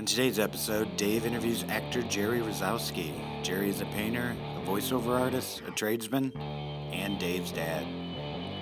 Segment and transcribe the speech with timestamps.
[0.00, 3.12] On today's episode, Dave interviews actor Jerry Rosowski.
[3.42, 6.32] Jerry is a painter, a voiceover artist, a tradesman,
[6.90, 7.86] and Dave's dad.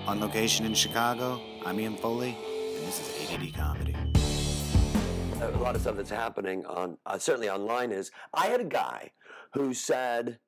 [0.05, 2.37] On location in Chicago, I'm Ian Foley,
[2.75, 3.95] and this is ADD Comedy.
[5.39, 9.11] a lot of stuff that's happening on uh, certainly online is I had a guy
[9.53, 10.39] who said,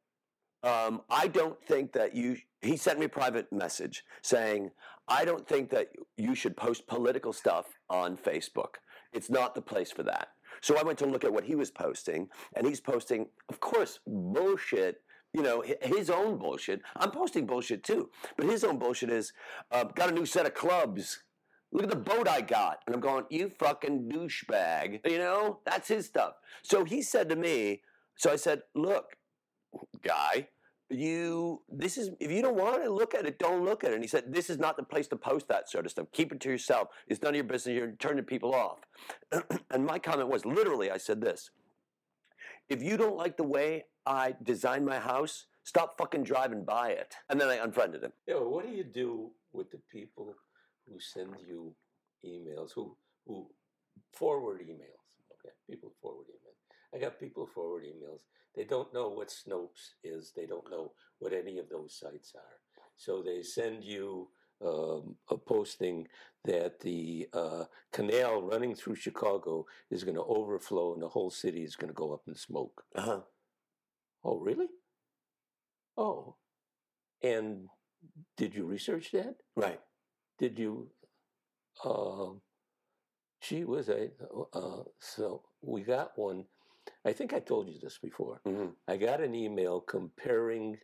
[0.61, 4.71] um, "I don't think that you." He sent me a private message saying,
[5.07, 5.87] "I don't think that
[6.17, 8.75] you should post political stuff on Facebook.
[9.13, 10.27] It's not the place for that."
[10.61, 13.99] So I went to look at what he was posting, and he's posting, of course,
[14.05, 15.01] bullshit.
[15.33, 16.81] You know his own bullshit.
[16.97, 19.31] I'm posting bullshit too, but his own bullshit is
[19.71, 21.23] uh, got a new set of clubs.
[21.71, 22.79] Look at the boat I got.
[22.85, 25.09] And I'm going, you fucking douchebag.
[25.09, 26.33] You know, that's his stuff.
[26.63, 27.81] So he said to me,
[28.17, 29.15] so I said, look,
[30.03, 30.49] guy,
[30.91, 33.95] you, this is, if you don't want to look at it, don't look at it.
[33.95, 36.07] And he said, this is not the place to post that sort of stuff.
[36.11, 36.89] Keep it to yourself.
[37.07, 37.75] It's none of your business.
[37.75, 38.79] You're turning people off.
[39.71, 41.51] and my comment was literally, I said this
[42.69, 47.15] if you don't like the way I design my house, stop fucking driving by it.
[47.29, 48.13] And then I unfriended him.
[48.27, 50.33] Yeah, what do you do with the people
[50.87, 51.73] who send you
[52.25, 52.95] emails, who
[53.27, 53.47] who
[54.13, 55.07] forward emails?
[55.33, 56.95] Okay, people forward emails.
[56.95, 58.21] I got people forward emails.
[58.55, 60.33] They don't know what Snopes is.
[60.35, 62.57] They don't know what any of those sites are.
[62.97, 64.29] So they send you
[64.65, 66.07] um, a posting
[66.45, 71.63] that the uh, canal running through Chicago is going to overflow and the whole city
[71.63, 72.83] is going to go up in smoke.
[72.95, 73.21] Uh-huh.
[74.23, 74.67] Oh, really?
[75.97, 76.35] Oh,
[77.23, 77.67] and
[78.37, 79.35] did you research that?
[79.55, 79.79] Right.
[80.39, 80.89] did you
[81.85, 82.41] um
[83.41, 84.09] gee was i
[84.53, 86.45] uh, so we got one
[87.05, 90.77] i think i told you this before hmm i got an email comparing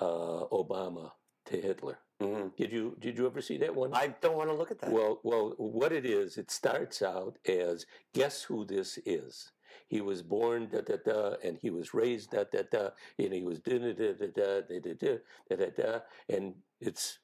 [0.00, 1.10] uh, obama
[1.44, 4.54] to hitler hmm did you did you ever see that one I don't want to
[4.56, 4.90] look at that.
[4.90, 9.52] well well what it is it starts out as guess who this is
[9.88, 13.42] he was born da da da and he was raised da da da and he
[13.42, 15.18] was da da da da da da da da
[15.50, 17.18] da da da and it's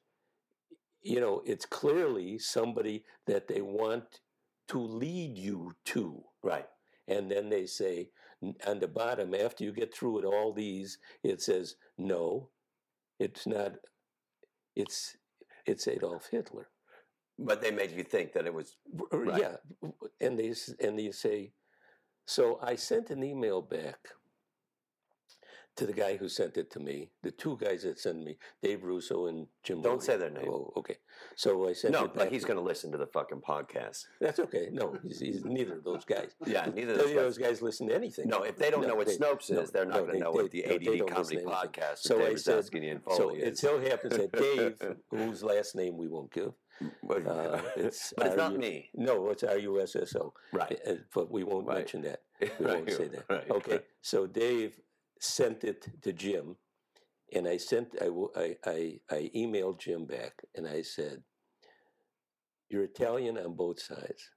[1.01, 4.21] you know it's clearly somebody that they want
[4.67, 6.67] to lead you to right.
[7.07, 8.09] And then they say
[8.67, 12.49] on the bottom after you get through with all these it says no
[13.19, 13.73] it's not
[14.75, 15.17] it's
[15.65, 16.67] it's adolf hitler
[17.39, 18.77] But they made you think that it was
[19.11, 19.41] Right.
[19.41, 19.55] Yeah,
[20.21, 21.53] and they and they say,
[22.27, 23.99] so I sent an email back
[25.75, 27.09] to the guy who sent it to me.
[27.23, 29.81] The two guys that sent me, Dave Russo and Jim.
[29.81, 30.47] Don't say their name.
[30.47, 30.97] Oh, okay.
[31.35, 34.05] So I sent no, but he's going to listen to the fucking podcast.
[34.21, 34.69] That's okay.
[34.71, 36.31] No, he's, he's neither of those guys.
[36.45, 37.61] Yeah, neither of those those guys.
[37.61, 38.27] listen to anything.
[38.27, 40.13] No, if they don't No, know what they- Snopes no, is, they're not no, going
[40.13, 41.45] to know what the ADD Comedy listen to anything.
[41.47, 42.65] Podcast So I said-
[43.15, 46.53] So it so happens that Dave, whose last name we won't give,
[47.01, 48.89] But- uh, it's but it's not me.
[48.93, 50.33] No, it's R U S S O.
[50.51, 50.79] Right.
[50.87, 51.77] Uh, But we won't Right.
[51.79, 52.21] mention that.
[52.59, 53.25] We won't say that.
[53.29, 53.71] Right, Okay.
[53.73, 53.85] right.
[54.01, 54.79] So Dave
[55.23, 56.57] sent it to Jim,
[57.33, 61.23] and I sent I I I emailed Jim back, and I said,
[62.69, 64.31] "You're Italian on both sides."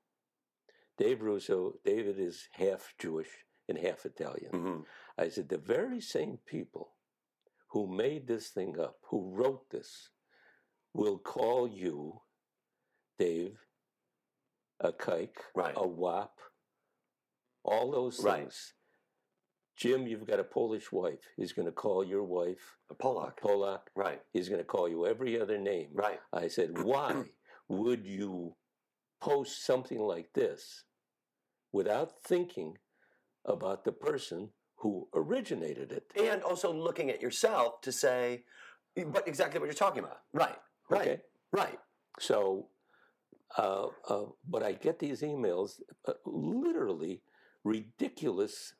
[0.96, 4.52] Dave Russo, David is half Jewish and half Italian.
[4.52, 4.86] Mhm.
[5.18, 6.96] I said, the very same people
[7.68, 10.10] who made this thing up, who wrote this,
[10.94, 12.22] will call you,
[13.18, 13.58] Dave,
[14.80, 15.74] a kike, Right.
[15.76, 16.40] a wop,
[17.62, 18.44] all those Right.
[19.76, 21.18] Jim, you've got a Polish wife.
[21.36, 23.40] He's going to call your wife A Pollock.
[23.40, 23.80] Polak.
[23.94, 25.88] Right, He's going to call you every other name.
[25.92, 26.18] right.
[26.32, 27.24] I said, why
[27.68, 28.54] would you
[29.20, 30.84] post something like this
[31.72, 32.78] without thinking
[33.44, 36.10] about the person who originated it?
[36.18, 38.44] And also looking at yourself to say,
[39.08, 40.20] but exactly what you're talking about.
[40.32, 40.56] Right,
[40.88, 41.20] right, Okay.
[41.52, 41.78] right.
[42.18, 42.68] So,
[43.58, 47.20] uh, uh, but I get these emails, uh, literally
[47.62, 48.72] ridiculous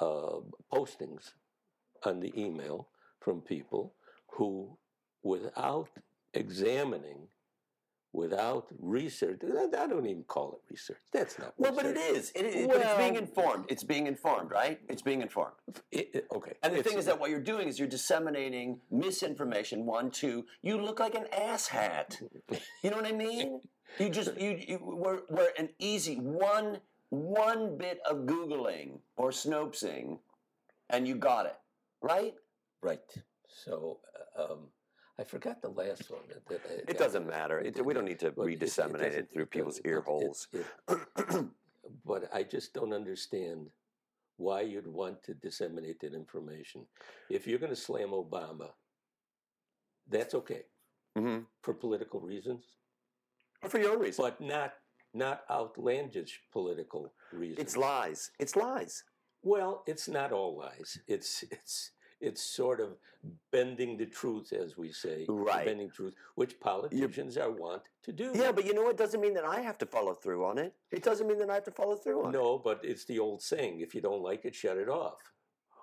[0.00, 0.40] uh,
[0.72, 1.32] postings
[2.04, 2.88] on the email
[3.20, 3.94] from people
[4.32, 4.76] who,
[5.22, 5.88] without
[6.34, 7.28] examining,
[8.12, 10.98] without research, I don't even call it research.
[11.12, 12.32] That's not Well, but it is.
[12.34, 13.66] It is but it's being informed.
[13.68, 14.80] It's being informed, right?
[14.88, 15.54] It's being informed.
[15.90, 16.54] It- it- okay.
[16.62, 19.84] And the It's- thing is that what you're doing is you're disseminating misinformation.
[19.84, 20.46] One, two.
[20.62, 22.22] You look like an asshat.
[22.82, 23.60] You know what I mean?
[23.98, 30.18] You just you, you we're, we're an easy one one bit of googling or snopesing,
[30.90, 31.56] and you got it
[32.02, 32.34] right.
[32.82, 33.00] Right.
[33.48, 34.00] So
[34.38, 34.58] uh, um,
[35.18, 36.20] I forgot the last one.
[36.28, 37.58] That, that I It doesn't matter.
[37.60, 40.46] It, we don't need to But it- it re-disseminate it, through people's ear holes.
[42.04, 43.70] but I just don't understand
[44.36, 46.86] why you'd want to disseminate that information.
[47.28, 48.70] If you're going to slam Obama,
[50.08, 50.62] that's okay
[51.16, 52.64] hmm for political reasons,
[53.62, 54.28] Or For your reasons.
[54.28, 54.74] but not
[55.14, 57.58] not outlandish political reasons.
[57.58, 58.30] It's lies.
[58.38, 59.04] It's lies.
[59.42, 60.98] Well, it's not all lies.
[61.06, 62.96] It's it's it's sort of
[63.52, 65.64] bending the truth, as we say, Right.
[65.66, 68.32] Bending truth, which politicians are wont to do.
[68.34, 68.96] Yeah, but you know what?
[68.96, 70.74] Doesn't mean that I have to follow through on it.
[70.90, 72.38] It doesn't mean that I have to follow through on it.
[72.38, 75.20] no, but it's the old saying: if you don't like it, shut it off.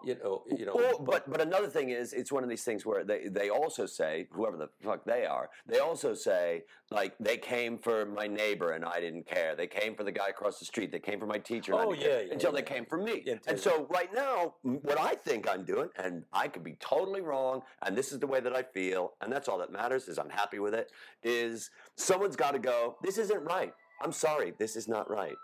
[0.04, 0.74] You know, you know.
[0.74, 3.86] Or, but but another thing is, it's one of these things where they they also
[3.86, 8.72] say whoever the fuck they are, they also say like they came for my neighbor
[8.72, 9.56] and I didn't care.
[9.56, 10.92] They came for the guy across the street.
[10.92, 11.74] They came for my teacher.
[11.74, 13.24] Oh, didn't care," yeah, yeah, until they came for me.
[13.26, 17.22] Yeah, and so right now, what I think I'm doing, and I could be totally
[17.22, 20.08] wrong, and this is the way that I feel, and that's all that matters.
[20.08, 20.92] Is I'm happy with it.
[21.24, 22.98] Is someone's got to go.
[23.02, 23.74] This isn't right.
[24.02, 24.54] I'm sorry.
[24.58, 25.36] This is not right.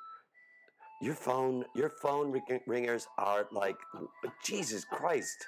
[1.02, 3.76] Your phone, your phone ringers are like,
[4.44, 5.46] Jesus Christ.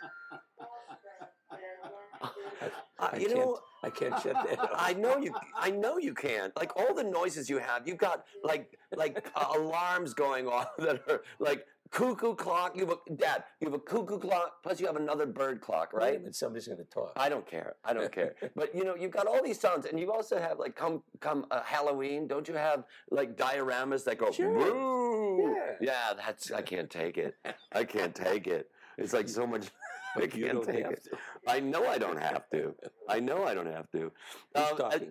[3.00, 4.70] Uh, I you know, I can't shut that off.
[4.74, 5.34] I know you.
[5.56, 6.52] I know you can.
[6.56, 11.02] Like all the noises you have, you've got like like uh, alarms going off that
[11.10, 12.78] are like cuckoo clock.
[12.78, 13.44] You have a dad.
[13.60, 14.64] You have a cuckoo clock.
[14.64, 16.20] Plus, you have another bird clock, right?
[16.20, 17.12] minute, somebody's going to talk.
[17.16, 17.76] I don't care.
[17.84, 18.36] I don't care.
[18.56, 21.46] But you know, you've got all these sounds, and you also have like come come
[21.52, 22.28] uh, Halloween.
[22.28, 24.32] Don't you have like dioramas that go?
[24.32, 25.03] Sure.
[25.38, 25.56] Boo?
[25.56, 25.71] Yeah.
[25.81, 26.51] Yeah, that's.
[26.51, 27.35] I can't take it.
[27.71, 28.69] I can't take it.
[28.97, 29.68] It's like so much.
[30.15, 31.03] I can't don't take have it.
[31.06, 31.18] to.
[31.47, 32.75] I know I don't have to.
[33.09, 34.12] I know I don't have to.
[34.56, 35.07] Who's Um, I-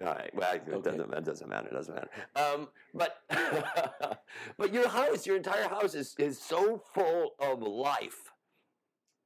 [0.00, 0.34] All right.
[0.34, 0.80] Well, it Okay.
[0.90, 1.68] doesn't, that doesn't matter.
[1.68, 2.10] It doesn't matter.
[2.34, 3.22] Um, but
[4.58, 8.32] but your house, your entire house is is so full of life.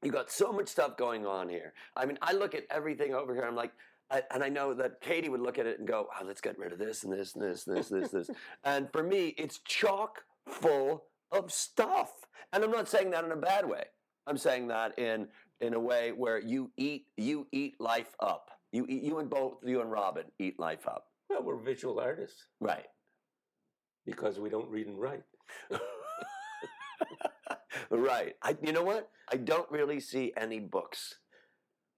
[0.03, 1.73] You got so much stuff going on here.
[1.97, 3.45] I mean, I look at everything over here.
[3.45, 3.73] I'm like,
[4.11, 6.59] I, and I know that Katie would look at it and go, "Oh, let's get
[6.59, 8.31] rid of this and this and this and this and this this."
[8.65, 12.13] And for me, it's chock full of stuff.
[12.53, 13.85] And I'm not saying that in a bad way.
[14.27, 15.29] I'm saying that in
[15.61, 18.51] in a way where you eat you eat life up.
[18.73, 21.07] You eat, you and both you and Robin eat life up.
[21.29, 22.87] Well, we're visual artists Right.
[24.05, 25.25] because we don't read and write.
[27.91, 28.35] right.
[28.43, 29.09] I, you know what?
[29.33, 31.17] I don't really see any books.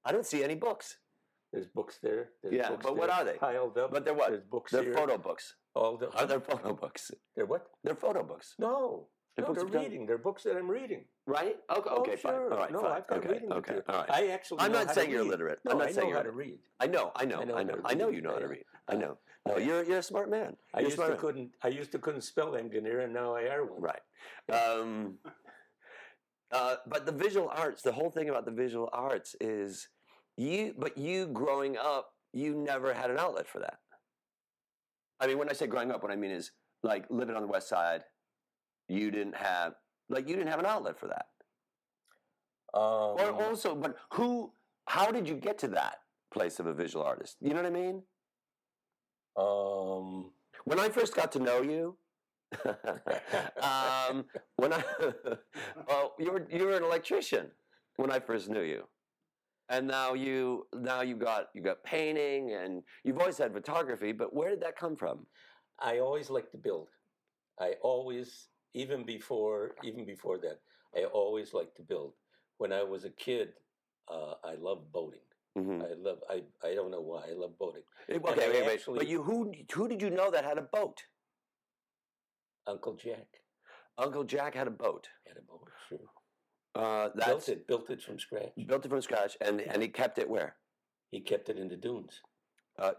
[0.05, 0.97] I don't see any books.
[1.59, 2.29] There's books there.
[2.41, 3.33] There's Yeah, books but what are they?
[3.35, 3.91] Piled up.
[3.91, 4.31] But they're what?
[4.31, 4.95] There's books They're here.
[4.95, 5.55] photo books.
[5.75, 6.09] All the.
[6.11, 7.11] Are they photo books?
[7.35, 7.67] They're what?
[7.83, 8.55] They're photo books.
[8.61, 9.09] No.
[9.37, 10.07] They're no, books they're reading.
[10.07, 11.05] They're books that I'm reading.
[11.27, 11.57] Right?
[11.71, 12.33] Okay, Oh, okay fine.
[12.33, 12.53] sure.
[12.53, 12.93] All right, no, fine.
[12.93, 13.85] I've got okay, reading okay, material.
[13.89, 14.11] all right.
[14.11, 14.61] I actually.
[14.61, 15.59] I'm not saying you're illiterate.
[15.65, 16.59] No, I'm not I saying know you're how to read.
[16.79, 17.79] I know, I know, I know I know.
[17.85, 18.65] I know you know how to read.
[18.89, 19.19] I know.
[19.47, 20.57] No, you're you're a smart man.
[20.75, 21.21] I You're used smart to man.
[21.21, 21.51] couldn't.
[21.63, 23.81] I used to couldn't spell engineer, and now I are one.
[23.81, 24.03] Right.
[24.53, 25.19] Um,
[26.53, 29.89] uh, but the visual arts, the whole thing about the visual arts is
[30.39, 33.79] you, but you growing up, you never had an outlet for that.
[35.21, 36.53] I mean, when I say growing up, what I mean is
[36.83, 38.05] like living on the west side,
[38.89, 39.75] you didn't have,
[40.09, 41.27] like, you didn't have an outlet for that.
[42.73, 44.53] Um, Or also, but who,
[44.87, 45.97] how did you get to that
[46.33, 47.37] place of a visual artist?
[47.41, 48.03] You know what I mean?
[49.37, 50.31] um,
[50.65, 51.97] When I first got to know you,
[52.65, 54.25] um,
[54.57, 54.83] when I,
[55.89, 57.51] well, you were you were an electrician
[57.97, 58.85] when I first knew you,
[59.69, 64.13] and now you now you got you got painting and you've always had photography.
[64.13, 65.27] But where did that come from?
[65.79, 66.89] I always liked to build.
[67.61, 70.61] I always, even before even before that,
[70.97, 72.15] I always liked to build.
[72.59, 73.53] When I was a kid,
[74.09, 75.21] uh, I loved boating.
[75.57, 75.83] Mhm.
[75.83, 76.19] I love.
[76.31, 77.83] I I don't know why I love boating.
[78.11, 80.63] Okay, I wait, wait, actually- but you who who did you know that had a
[80.63, 81.03] boat?
[82.67, 83.27] Uncle Jack
[83.97, 85.09] Uncle Jack had a boat.
[85.27, 85.69] had a boat.
[85.89, 85.99] Sure.
[86.79, 87.67] Uh, Built that's it.
[87.67, 88.53] Built it from scratch.
[88.67, 90.55] built it from scratch, and and he kept it where?
[91.11, 92.21] He kept it in the dunes.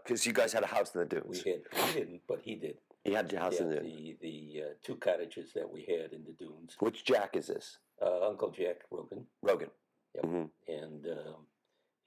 [0.04, 1.42] Because you guys had a house in the dunes.
[1.44, 1.62] We had.
[1.72, 2.76] We didn't, but he did.
[3.04, 3.92] He had a house Yeah, in the dunes.
[3.94, 6.76] the the uh, two cottages that we had in the dunes.
[6.80, 7.78] Which Jack is this?
[8.02, 9.70] Uh, Uncle Jack Rogan, Rogan.
[10.14, 10.24] Yep.
[10.26, 11.46] hmm and um,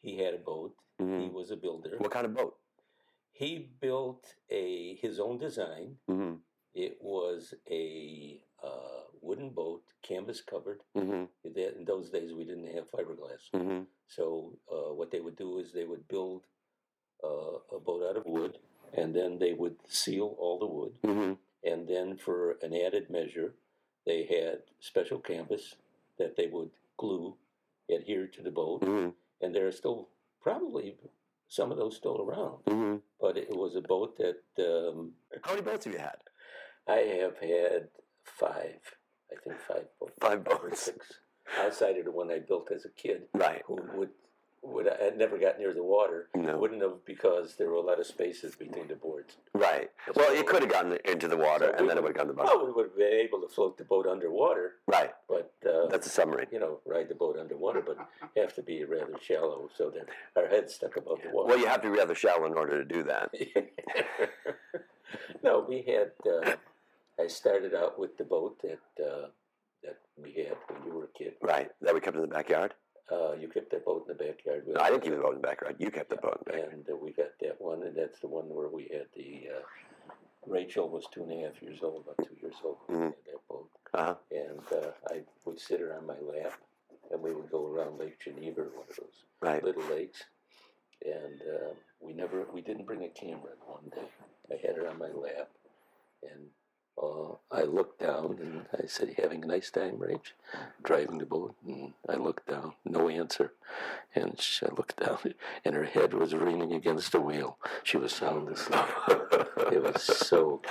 [0.02, 0.76] he had a boat.
[1.00, 1.96] He hmm was a builder.
[1.98, 2.56] What kind of boat?
[3.32, 5.96] He built a his own design.
[6.08, 6.34] hmm
[6.76, 10.82] It was a uh, wooden boat, canvas covered.
[10.96, 13.44] hmm That- In those days, we didn't have fiberglass.
[13.54, 16.42] hmm So uh, what they would do is they would build
[17.24, 18.58] uh, a boat out of wood,
[18.98, 20.94] and then they would seal all the wood.
[21.04, 21.34] hmm
[21.72, 23.54] And then for an added measure,
[24.06, 25.76] they had special canvas
[26.20, 27.36] that they would glue,
[27.90, 29.10] adhere to the boat, hmm
[29.42, 30.08] and there are still
[30.42, 30.96] probably
[31.48, 32.58] some of those still around.
[32.68, 34.42] hmm But it was a boat that
[34.72, 36.20] um, How many boats have you had?
[36.88, 37.88] I have had
[38.24, 38.80] five,
[39.32, 40.14] I think five boats.
[40.20, 40.80] Five boats.
[40.82, 41.14] six,
[41.60, 43.62] outside of the one I built as a kid, Right.
[43.66, 44.10] who would
[44.66, 46.30] would I never got near the water.
[46.34, 46.58] No.
[46.58, 49.36] Wouldn't have because there were a lot of spaces between the boards.
[49.54, 49.92] Right.
[50.16, 52.26] Well, you could have gotten into the water, So and then it would would- have
[52.28, 52.58] gone to the bottom.
[52.60, 55.14] Well, we would have been able to float the boat underwater, Right.
[55.28, 56.48] but uh, That's a submarine.
[56.50, 57.98] you know, ride the boat underwater, but
[58.38, 60.08] you have to be rather shallow so that
[60.42, 61.50] our heads stuck above the water.
[61.50, 63.34] Well, you have to be rather shallow in order to do that.
[65.44, 66.12] no, we had.
[66.26, 66.56] Uh,
[67.20, 69.28] I started out with the boat that uh,
[69.84, 71.34] that we had when you were a kid.
[71.42, 71.70] Right.
[71.82, 72.74] That we kept in the backyard.
[73.12, 74.64] Uh, you kept that boat in the backyard.
[74.68, 75.76] No, I didn't keep the boat in the backyard.
[75.78, 76.74] You kept the boat in the backyard.
[76.74, 79.50] And uh, we got that one, and that's the one where we had the.
[79.58, 79.62] Uh,
[80.48, 82.78] Rachel was two and a half years old, about two years old.
[82.90, 83.04] Mhm.
[83.06, 84.16] had that boat, Uh-huh.
[84.32, 86.54] and uh, I would sit her on my lap,
[87.12, 89.64] and we would go around Lake Geneva, one of those Right.
[89.64, 90.24] little lakes,
[91.06, 94.08] and uh, we never we didn't bring a camera one day.
[94.52, 95.50] I had her on my lap,
[96.24, 96.50] and
[97.02, 100.32] uh, I looked down and I said, "You having a nice time, Rach?"
[100.84, 103.54] Driving the boat, and I looked down, no answer,
[104.16, 105.20] and she, I looked down,
[105.66, 107.58] and her head was leaning against the wheel.
[107.84, 108.86] She was sound asleep.
[109.72, 110.62] it was so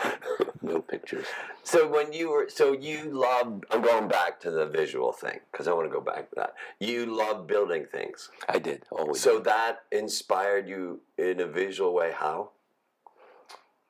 [0.63, 1.27] no pictures.
[1.65, 3.65] So when you were, so you loved.
[3.71, 6.55] I'm going back to the visual thing because I want to go back to that.
[6.79, 8.31] You love building things.
[8.49, 9.21] I did always.
[9.21, 12.13] So that inspired you in a visual way.
[12.13, 12.51] How?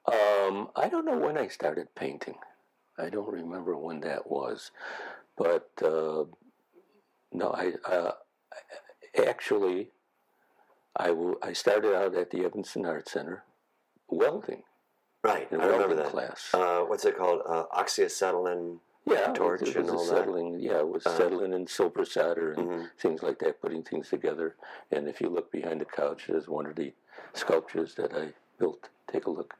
[0.06, 2.36] Um, I don't know when I started painting.
[2.98, 4.70] I don't remember when that was,
[5.38, 6.24] but uh,
[7.32, 8.12] no, I uh,
[9.26, 9.88] actually
[10.96, 13.44] I w- I started out at the Evanston Art Center
[14.08, 14.62] welding
[15.24, 15.46] Right.
[15.52, 16.06] I remember welding that.
[16.08, 16.50] class.
[16.52, 17.42] Uh, what's it called?
[17.48, 18.80] Uh, oxyacetylene.
[19.06, 20.16] yeah, it torch was, it and was all a that?
[20.24, 20.58] settling.
[20.60, 22.90] Yeah, it was settling and silver solder and Mhm.
[22.98, 24.56] things like that, putting things together.
[24.90, 26.92] And if you look behind the couch, there's one of the
[27.34, 28.88] sculptures that I built.
[29.10, 29.54] Take a look.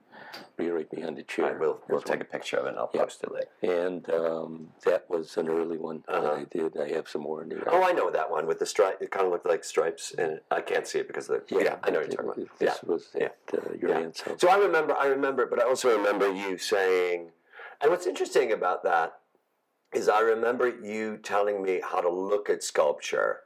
[0.57, 1.45] Be right behind the chair.
[1.47, 2.21] All right, we'll There's take one.
[2.23, 3.03] a picture of it and I'll Yeah.
[3.03, 3.49] post it later.
[3.63, 6.33] and um, that was an early one Uh-huh.
[6.33, 6.77] I did.
[6.79, 9.01] I have some more in the Oh, I know that one with the stripe.
[9.03, 11.55] It kind of looked like stripes, and I can't see it because of the.
[11.57, 12.61] Yeah, I know what you're talking about.
[12.61, 12.71] Yeah.
[12.71, 13.29] This was Yeah.
[13.53, 13.99] uh, your Yeah.
[13.99, 14.41] aunt's house.
[14.41, 17.33] So I remember, I remember, but I also remember you saying,
[17.81, 19.19] and what's interesting about that
[19.93, 23.41] is I remember you telling me how to look at sculpture,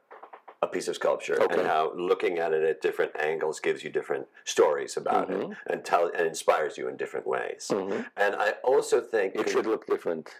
[0.62, 1.58] a piece of sculpture, Okay.
[1.58, 5.56] and how looking at it at different angles gives you different stories about it, Mhm.
[5.66, 7.68] and tell and inspires you in different ways.
[7.70, 8.06] Mhm.
[8.16, 10.34] And I also think It should look different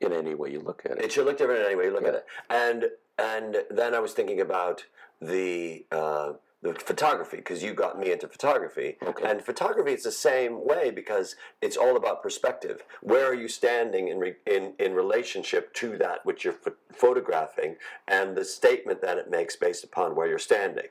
[0.00, 1.04] in any way you look at it.
[1.04, 3.98] it should look different in any way You look at it, and and then I
[4.00, 4.86] was thinking about
[5.20, 6.32] the uh,
[6.62, 9.28] the photography because you got me into photography, Okay.
[9.28, 12.82] and photography is the same way because it's all about perspective.
[13.00, 17.76] Where are you standing in re, in in relationship to that which you're ph- photographing,
[18.06, 20.86] and the statement that it makes based upon where you're standing.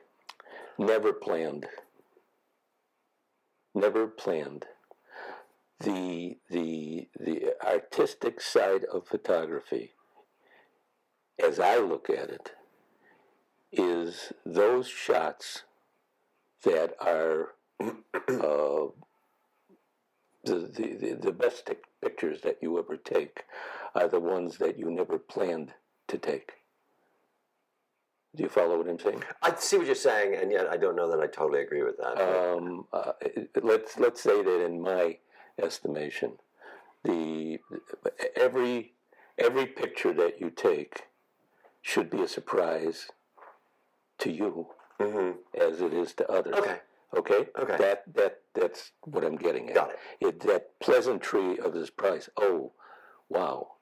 [0.78, 1.66] Never planned.
[3.74, 4.66] Never planned.
[5.80, 9.92] The the the artistic side of photography,
[11.42, 12.52] as I look at it,
[13.72, 15.62] is those shots
[16.64, 18.86] that are uh,
[20.44, 23.44] the, the, the, best pictures that you ever take
[23.94, 25.72] are the ones that you never planned
[26.08, 26.52] to take.
[28.34, 29.22] Do you follow what I'm saying?
[29.42, 31.98] I see what you're saying, and yet I don't know that I totally agree with
[31.98, 32.18] that.
[32.18, 33.12] Um, uh,
[33.62, 35.18] let's let's say that in my
[35.62, 36.32] estimation,
[37.04, 37.58] the
[38.34, 38.94] every
[39.38, 41.08] every picture that you take
[41.82, 43.08] should be a surprise
[44.22, 45.38] to you Mhm.
[45.54, 46.54] as it is to others.
[46.54, 46.80] Okay.
[47.14, 47.48] Okay.
[47.56, 47.76] Okay.
[47.76, 49.74] That that that's what I'm getting at.
[49.74, 49.98] Got it.
[50.20, 52.30] It that pleasantry of this surprise.
[52.36, 52.72] Oh,
[53.28, 53.72] wow.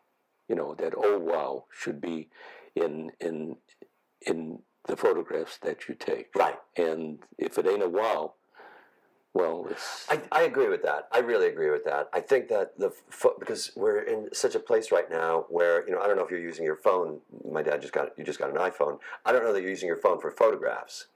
[0.48, 0.94] You know that.
[0.96, 2.28] Oh, wow should be
[2.74, 3.56] in in
[4.22, 6.34] in the photographs that you take.
[6.34, 6.58] Right.
[6.76, 8.34] And if it ain't a wow,
[9.32, 11.08] well, it's I, I agree with that.
[11.12, 12.08] I really agree with that.
[12.12, 15.94] I think that the pho- because we're in such a place right now where you
[15.94, 17.20] know I don't know if you're using your phone.
[17.48, 18.98] My dad just got you just got an iPhone.
[19.24, 21.06] I don't know that you're using your phone for photographs.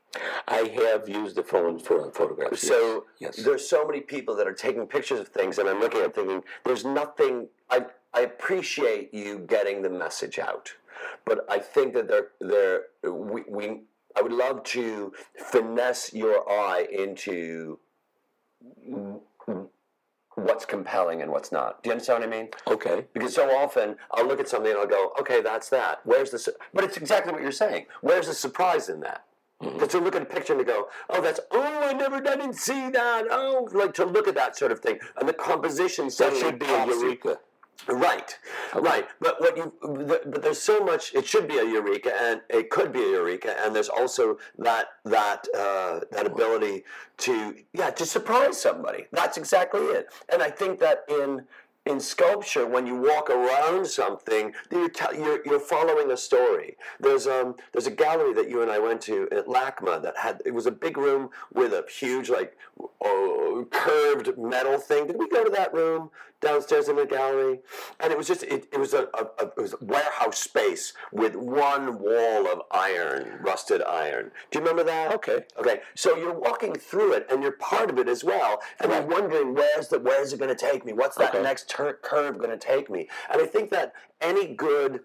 [0.47, 2.66] I have used the phone for photographs.
[2.66, 3.35] So yes.
[3.37, 3.44] yes.
[3.44, 6.42] there's so many people that are taking pictures of things, and I'm looking at thinking
[6.64, 7.49] there's nothing.
[7.68, 10.73] I I appreciate you getting the message out,
[11.25, 13.80] but I think that there there we, we
[14.16, 17.80] I would love to finesse your eye into
[20.37, 21.83] what's compelling and what's not.
[21.83, 22.49] Do you understand what I mean?
[22.66, 23.06] okay.
[23.12, 26.00] Because so often I'll look at something and I'll go, okay, that's that.
[26.04, 26.38] Where's the?
[26.38, 26.52] Su-?
[26.73, 27.87] But it's exactly what you're saying.
[28.00, 29.25] Where's the surprise in that?
[29.62, 29.75] Mm-hmm.
[29.75, 32.54] Because to look at a picture and to go, oh, that's oh, I never didn't
[32.54, 33.26] see that.
[33.30, 36.66] Oh, like to look at that sort of thing, and the composition That should be
[36.66, 37.38] a eureka.
[37.88, 38.38] Right,
[38.75, 39.07] right.
[39.21, 41.14] But what you, but there's so much.
[41.14, 44.87] It should be a eureka, and it could be a eureka, and there's also that
[45.04, 46.85] that uh, that ability
[47.19, 49.07] to yeah to surprise somebody.
[49.12, 50.07] That's exactly it.
[50.33, 51.45] And I think that in
[51.87, 56.76] in sculpture, when you walk around something, you're, you're, you're following a story.
[56.99, 60.41] There's um there's a gallery that you and I went to at LACMA that had
[60.47, 62.57] it was a big room with a huge like
[63.03, 65.07] oh, curved metal thing.
[65.07, 66.11] Did we go to that room
[66.41, 67.61] downstairs in the gallery?
[68.00, 70.95] And it was just it, it was a, a, a it was a warehouse space
[71.12, 74.31] with one wall of iron, rusted iron.
[74.50, 75.14] Do you remember that?
[75.14, 75.45] Okay.
[75.59, 79.03] Okay, so you're walking through it, and you're part of it as well, and you're
[79.03, 80.93] wondering where's the where's it going to take me?
[80.95, 81.43] What's that Okay.
[81.43, 83.09] next tur- curve going to take me?
[83.31, 85.00] And I think that any good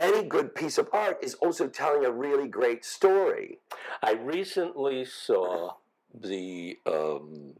[0.00, 3.58] any good piece of art is also telling a really great story.
[4.02, 5.74] I recently saw
[6.12, 7.54] the um,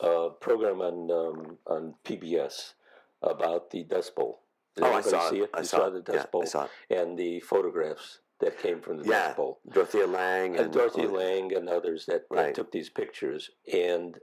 [0.00, 2.74] uh, program on um, on PBS
[3.22, 4.40] about the Dust Bowl.
[4.76, 5.42] Did Oh, I saw see it.
[5.44, 5.50] it?
[5.54, 6.04] I saw saw it.
[6.04, 6.70] the Yeah, Dust I Bowl saw it.
[6.96, 9.58] and the photographs that came from the Yeah, Dust Bowl.
[9.72, 12.54] Dorothea Lange and and Dorothy Lang and others that, that Right.
[12.54, 13.50] took these pictures.
[13.70, 14.18] And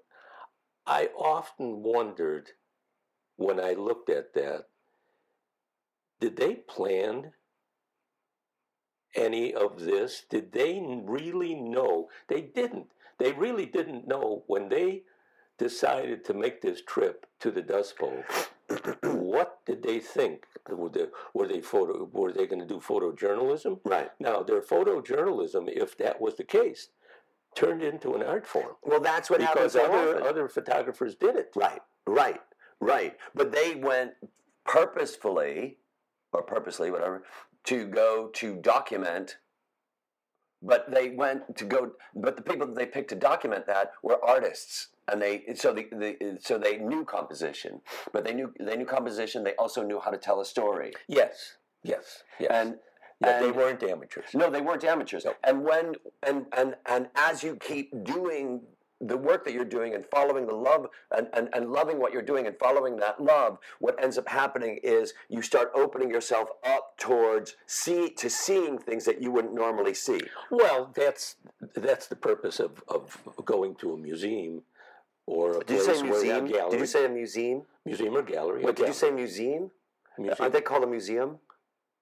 [0.88, 2.52] I often wondered
[3.38, 4.66] when I looked at that,
[6.20, 7.32] did they plan
[9.16, 10.24] any of this?
[10.30, 12.10] Did they really know?
[12.28, 12.88] They didn't.
[13.20, 15.04] They really didn't know when they
[15.58, 18.24] decided to make this trip to the Dust Bowl.
[19.04, 20.46] what did they think?
[20.70, 22.08] Were they, were they photo?
[22.12, 23.80] Were they going to do photojournalism?
[23.84, 24.12] Right.
[24.20, 26.90] Now, their photojournalism, if that was the case,
[27.56, 30.28] turned into an art form Well, that's what happens because so other often.
[30.28, 31.50] other photographers did it.
[31.56, 32.40] Right, right,
[32.80, 33.16] right.
[33.36, 34.12] But they went
[34.66, 35.78] purposefully,
[36.34, 37.24] or purposely, whatever,
[37.66, 39.38] to go to document.
[40.62, 41.92] But they went to go.
[42.16, 45.88] But the people that they picked to document that were artists, and they so the,
[45.92, 47.82] the so they knew composition.
[48.12, 49.44] But they knew they knew composition.
[49.44, 50.94] They also knew how to tell a story.
[51.08, 52.50] Yes, yes, yes.
[52.52, 52.76] And
[53.22, 54.26] yeah, they weren't amateurs.
[54.34, 55.26] no, they weren't amateurs.
[55.26, 55.34] No.
[55.44, 55.94] And when
[56.24, 58.62] and and and as you keep doing
[59.00, 62.22] the work that you're doing and following the love and, and, and loving what you're
[62.22, 66.98] doing and following that love, what ends up happening is you start opening yourself up
[66.98, 70.20] towards see to seeing things that you wouldn't normally see.
[70.50, 71.36] Well, that's
[71.76, 74.64] that's the purpose of, of going to a museum
[75.28, 76.48] or a Did you say museum?
[76.48, 77.62] gallery, Did you say a museum?
[77.86, 78.64] museum or gallery?
[78.64, 79.70] Wait, did you say museum?
[80.18, 80.38] museum?
[80.40, 81.38] Aren't they called a museum?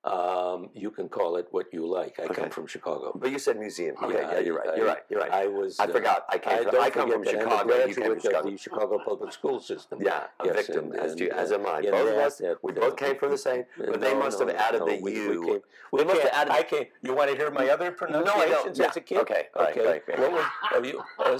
[0.06, 2.20] Um, you can call it what you like.
[2.20, 2.36] I Okay.
[2.36, 3.12] come from Chicago.
[3.16, 3.96] But you said museum.
[4.04, 4.70] Okay, yeah, I- you're right.
[4.70, 5.04] I- You're right.
[5.10, 5.32] You're right.
[5.32, 5.80] I was.
[5.80, 6.26] I uh, forgot.
[6.30, 8.50] I came from- I come from Chicago, you came from Chicago.
[8.52, 10.00] the Chicago public school system.
[10.02, 11.82] Yeah, a Yes, victim, and- as, and, do, as am I.
[11.82, 14.82] Both of us, that, we both came from the same, but they must have added
[14.86, 15.62] the we, U.
[15.92, 16.88] We, came, must have added- I can't.
[17.01, 19.18] You want to hear my other pronunciations Yeah, as a kid?
[19.20, 20.03] okay, okay.
[20.18, 20.46] What was?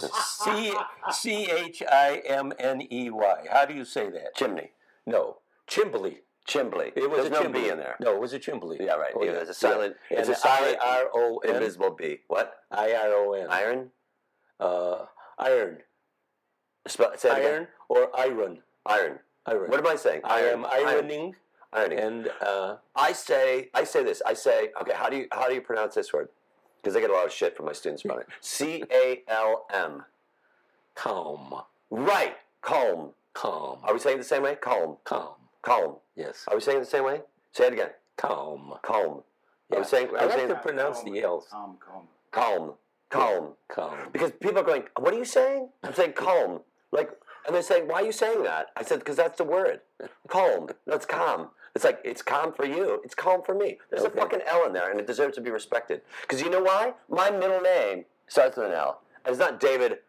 [0.04, 0.74] Uh, C
[1.12, 3.46] C H I M N E Y.
[3.52, 4.34] How do you say that?
[4.36, 4.72] Chimney.
[5.06, 5.38] No,
[6.48, 6.92] Chimbley.
[6.96, 7.72] It was There's a no B Chimbley.
[7.72, 7.96] in there.
[8.00, 8.80] No, it was a Chimbley.
[8.80, 9.12] Yeah, right.
[9.16, 9.38] Oh, yeah, yeah.
[9.40, 9.96] It's a silent.
[10.12, 10.20] Yeah.
[10.20, 11.56] It's a silent I R O N.
[11.56, 12.20] invisible B.
[12.28, 12.54] What?
[12.72, 13.48] I R O N.
[13.50, 13.90] Iron?
[14.60, 15.06] Uh,
[15.40, 15.78] iron.
[16.88, 17.46] Spell, say it again.
[17.52, 18.60] Iron or iron.
[18.86, 19.20] Iron.
[19.48, 19.70] Iron.
[19.70, 20.22] What am I saying?
[20.24, 20.54] I Iron.
[20.60, 20.88] am Iron.
[20.88, 21.36] ironing
[21.74, 22.00] Ironing.
[22.00, 23.70] and uh, I say.
[23.74, 24.22] I say this.
[24.26, 24.70] I say.
[24.82, 24.94] Okay.
[24.96, 26.30] How do you how do you pronounce this word?
[26.78, 28.28] Because I get a lot of shit from my students about it.
[28.42, 30.06] C A L M.
[30.94, 31.62] calm.
[31.90, 32.36] Right.
[32.62, 33.12] Calm.
[33.34, 33.80] Calm.
[33.84, 34.56] Are we saying it the same way?
[34.56, 34.98] Calm.
[35.04, 35.34] Calm.
[35.66, 35.96] Calm.
[36.16, 36.46] Yes.
[36.48, 37.22] Are we saying it the same way?
[37.52, 37.90] Say it again.
[38.18, 38.74] Calm.
[38.84, 39.18] Calm.
[39.18, 39.24] Are
[39.72, 39.80] Yeah.
[39.80, 40.10] we saying?
[40.10, 41.48] Are I we like saying to pronounce the L's.
[41.50, 42.08] Calm, calm.
[42.32, 42.74] calm?
[43.10, 43.54] Calm.
[43.68, 44.10] Calm.
[44.14, 45.70] Because people are going, what are you saying?
[45.84, 46.62] I'm saying calm.
[46.92, 47.10] Like,
[47.46, 48.68] and they're saying, why are you saying that?
[48.78, 49.82] I said, because that's the word.
[50.28, 50.70] Calm.
[50.88, 51.50] That's calm.
[51.76, 53.02] It's like, it's calm for you.
[53.04, 53.80] It's calm for me.
[53.90, 54.18] There's Okay.
[54.18, 56.02] a fucking L in there, and it deserves to be respected.
[56.22, 56.94] Because you know why?
[57.10, 59.02] My middle name starts with an L.
[59.26, 60.00] And it's not David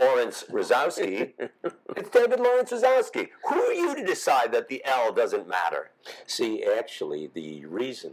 [0.00, 1.32] Lawrence Rosowski.
[1.96, 3.28] it's David Lawrence Rosowski.
[3.48, 5.90] Who are you to decide that the L doesn't matter?
[6.26, 8.12] See, actually, the reason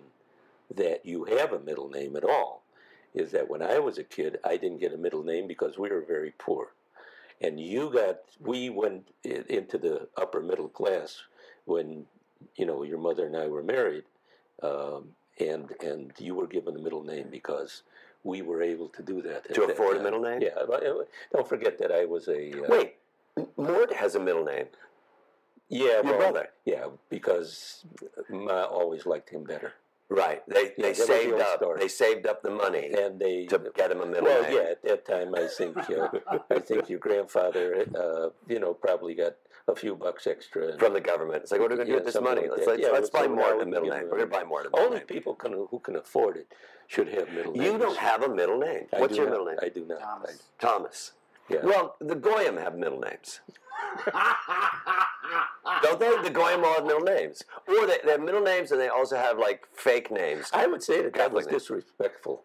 [0.73, 2.63] that you have a middle name at all
[3.13, 5.89] is that when I was a kid, I didn't get a middle name because we
[5.89, 6.73] were very poor.
[7.41, 11.17] And you got, we went into the upper middle class
[11.65, 12.05] when,
[12.55, 14.03] you know, your mother and I were married.
[14.61, 17.81] Um, and, and you were given a middle name because
[18.23, 19.53] we were able to do that.
[19.53, 20.41] To afford a middle name?
[20.41, 20.49] Yeah.
[20.59, 20.79] uh,
[21.33, 22.51] Don't forget that I was a.
[22.63, 22.95] Uh, Wait,
[23.57, 24.65] Mort has a middle name.
[25.69, 26.49] Yeah, Your well, brother.
[26.65, 27.85] Yeah, because
[28.29, 29.73] Ma always liked him better.
[30.09, 30.43] Right.
[30.47, 31.57] They, Yeah, they was the saved up.
[31.59, 31.79] story.
[31.79, 34.53] They saved up the money and they to get him a middle well name.
[34.57, 36.09] yeah at that time i think uh,
[36.49, 39.35] i think your grandfather uh, you know probably got
[39.67, 41.43] a few bucks extra and from the government.
[41.43, 42.41] It's like, what are we going to do with this money?
[42.41, 42.71] like let's that.
[42.71, 44.03] let's, Yeah, let's buy more we a can middle name.
[44.03, 45.07] We're going to buy more a middle only name.
[45.07, 46.47] people can, who can afford it
[46.87, 48.85] should have middle names You don't have a middle name.
[48.93, 49.31] I What's your not.
[49.31, 49.57] middle name?
[49.61, 50.43] i do not Thomas.
[50.59, 51.11] Thomas.
[51.49, 51.59] Yeah.
[51.63, 53.39] Well, the Goyim have middle names.
[55.83, 56.21] Don't they?
[56.23, 57.43] The Goyim all have middle names.
[57.67, 60.49] Or they, they have middle names and they also have like fake names.
[60.53, 61.55] i would say that that Catholic was name.
[61.55, 62.43] disrespectful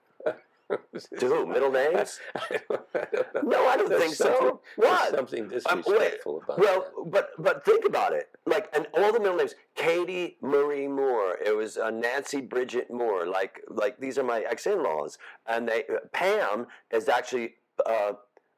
[1.21, 1.47] To who?
[1.47, 2.21] Middle names?
[2.37, 3.45] I don't, I don't.
[3.53, 4.61] No, I don't There's think so.
[4.77, 5.11] What?
[5.15, 7.11] something Um, disrespectful about well, that.
[7.11, 8.29] but but think about it.
[8.47, 11.37] Like, and all the middle names: Katie Marie Moore.
[11.45, 13.27] It was uh, Nancy Bridget Moore.
[13.27, 17.55] Like, like these are my ex-in-laws, and they uh, Pam is actually
[17.85, 18.13] uh,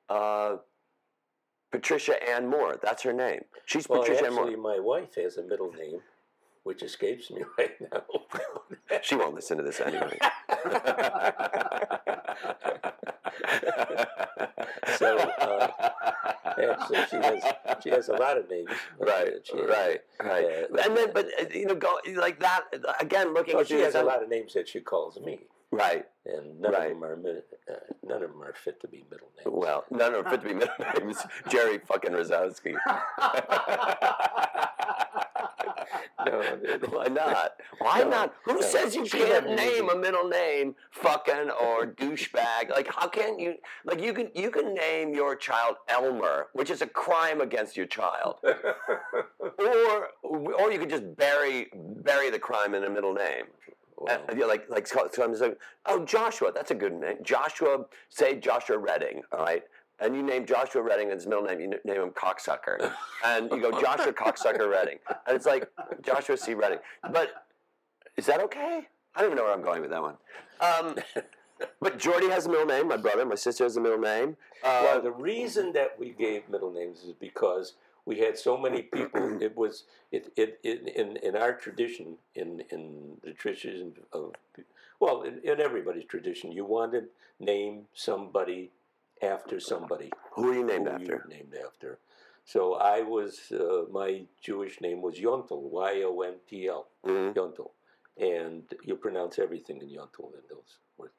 [0.08, 0.56] uh,
[1.70, 2.78] Patricia Ann Moore.
[2.82, 3.42] That's her name.
[3.66, 4.50] She's Well, Patricia Ann Moore.
[4.56, 6.00] my wife has a middle name,
[6.64, 8.02] which escapes me right now.
[9.02, 10.18] She won't listen to this anyway.
[14.98, 15.68] So, uh,
[16.58, 17.42] Actually, she has
[17.82, 18.70] she has a lot of names.
[18.98, 20.44] right, She right, right.
[20.44, 22.62] uh, and then, but uh, you know, go like that
[23.00, 23.32] again.
[23.32, 25.40] Looking Oh, at she has a lot of names that she calls me,
[25.70, 26.06] Right.
[26.26, 26.90] and none Right.
[26.92, 29.46] of them are uh, none of them are fit to be middle names.
[29.52, 31.18] Well, none of them fit to be middle names.
[31.48, 32.74] Jerry fucking Rosowski.
[36.26, 36.40] no,
[36.90, 37.52] Why not?
[37.78, 38.34] Why No, not?
[38.44, 38.60] Who no.
[38.60, 42.70] says you can't name a middle name fucking or douchebag?
[42.70, 43.54] Like how can you
[43.84, 47.86] like you can you can name your child Elmer, which is a crime against your
[47.86, 48.36] child.
[49.60, 53.46] Or or you could just bury bury the crime in a middle name.
[54.06, 57.16] Uh, yeah, like like so I'm just like, oh Joshua, that's a good name.
[57.22, 59.62] Joshua, say Joshua Redding, all right.
[60.00, 62.92] And you name Joshua Redding, and his middle name, you name him Cocksucker,
[63.24, 65.68] and you go Joshua Cocksucker Redding, and it's like
[66.02, 66.54] Joshua C.
[66.54, 66.78] Redding.
[67.10, 67.46] But
[68.16, 68.86] is that okay?
[69.16, 70.14] I don't even know where I'm going with that one.
[70.60, 70.96] Um,
[71.80, 72.86] but Jordy has a middle name.
[72.86, 74.36] My brother, my sister has a middle name.
[74.62, 77.74] Uh, well, the reason that we gave middle names is because
[78.08, 79.24] we had so many people.
[79.48, 82.82] It was it, it, it in in our tradition, in in
[83.22, 84.32] the tradition of
[85.02, 87.04] well, in, in everybody's tradition, you wanted
[87.38, 88.70] name somebody
[89.22, 91.14] after somebody who are you named who after?
[91.24, 91.98] you named after.
[92.54, 92.60] So
[92.96, 94.10] I was uh, my
[94.48, 97.34] Jewish name was Yontel, Y O N T L, Mhm.
[97.38, 97.70] Yontel,
[98.34, 101.18] and you pronounce everything in Yontel in those words.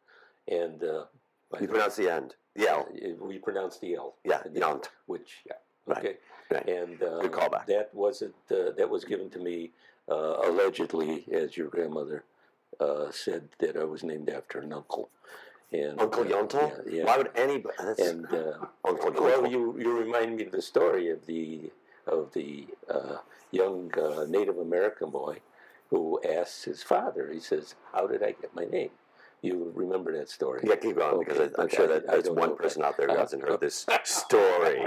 [0.60, 1.06] And uh,
[1.62, 2.30] You pronounce the end.
[2.56, 2.84] The L.
[3.30, 4.10] We pronounce the L.
[4.32, 4.90] Yeah, the- Yont.
[5.06, 5.60] Which, yeah,
[5.98, 6.16] okay.
[6.52, 6.68] right.
[6.68, 7.66] And uh, Good callback.
[7.68, 9.72] that wasn't uh, that was given to me
[10.10, 12.24] uh, allegedly, as your grandmother
[12.80, 15.10] uh, said that I was named after an uncle.
[15.72, 16.86] And Uncle uh, Yontel?
[16.86, 16.98] Yeah.
[16.98, 17.04] yeah.
[17.06, 17.76] Why would anybody?
[17.80, 21.72] That's and uh, Uncle well, you you remind me of the story of the
[22.08, 23.18] of the uh,
[23.52, 25.38] young uh, Native American boy
[25.90, 27.32] who asks his father.
[27.32, 28.90] He says, "How did I get my name?"
[29.42, 30.62] You remember that story?
[30.64, 33.08] Yeah, keep going because I, I'm but sure that I there's one person out there
[33.08, 34.82] who hasn't heard this story.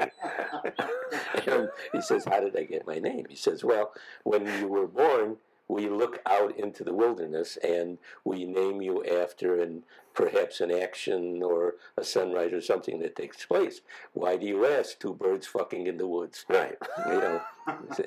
[1.92, 3.26] he says, How did I get my name?
[3.28, 3.92] He says, Well,
[4.24, 5.36] when you were born,
[5.72, 9.82] we look out into the wilderness and we name you after and
[10.12, 13.80] perhaps an action or a sunrise or something that takes place.
[14.12, 14.98] Why do you ask?
[14.98, 16.44] Two birds fucking in the woods.
[16.48, 16.76] Right.
[17.06, 17.40] You know,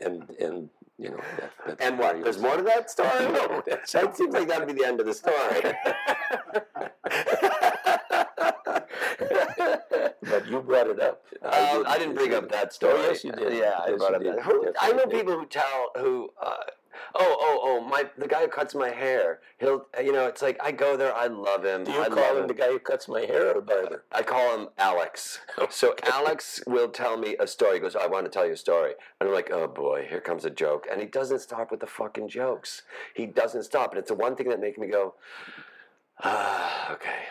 [0.03, 2.23] and, and you know, that, that's And what?
[2.23, 3.09] There's more to that story?
[3.31, 5.73] No, that seems like that'd be the end of the story.
[10.21, 11.23] But you brought it up.
[11.43, 12.93] Um, I didn't bring up that story.
[12.97, 13.53] Oh, yes, you did.
[13.53, 14.35] Yeah, I Yes, brought up did.
[14.35, 14.41] that.
[14.43, 16.29] Who, I know people who tell who.
[16.41, 16.55] Uh,
[17.13, 17.81] oh, oh, oh!
[17.81, 19.39] My the guy who cuts my hair.
[19.59, 21.13] He'll, you know, it's like I go there.
[21.15, 21.83] I love him.
[21.83, 24.03] Do you I call love him the guy who cuts my hair or barber?
[24.11, 25.39] I call him Alex.
[25.69, 27.75] So Alex will tell me a story.
[27.75, 28.93] He goes, I want to tell you a story.
[29.19, 30.85] And I'm like, oh boy, here comes a joke.
[30.89, 32.83] And he doesn't stop with the fucking jokes.
[33.13, 33.91] He doesn't stop.
[33.91, 35.15] And it's the one thing that makes me go,
[36.23, 37.23] ah, okay.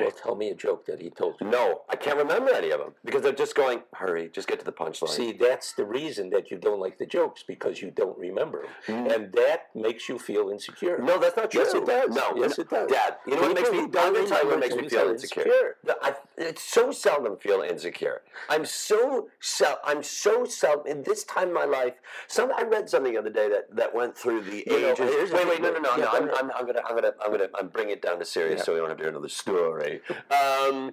[0.00, 1.48] Well, tell me a joke that he told you.
[1.48, 4.64] No, I can't remember any of them because they're just going, hurry, just get to
[4.64, 5.08] the punchline.
[5.08, 9.06] See, that's the reason that you don't like the jokes because you don't remember them,
[9.06, 9.14] Mm.
[9.14, 10.98] and that makes you feel insecure.
[10.98, 11.62] no, that's not true.
[11.62, 12.14] Yes, it does.
[12.14, 12.90] No, Yes, it does.
[12.90, 13.78] Dad, you know what makes me?
[13.78, 15.42] who don't I'm going to tell you what makes me feel insecure.
[15.44, 15.76] insecure.
[15.84, 16.14] The- I,
[16.58, 18.22] so seldom feel insecure.
[18.48, 21.94] I'm so sel- I'm so seldom in this time in my life.
[22.26, 25.30] Some I read something the other day that, that went through the You ages.
[25.30, 26.08] the wait, wait, no, no, no, Yeah, no.
[26.10, 26.30] I'm.
[26.34, 28.64] I'm, I'm gonna, I'm gonna, I'm gonna, I'm bring it down to serious, Yeah.
[28.64, 30.00] so we don't have to hear another story.
[30.10, 30.92] Um,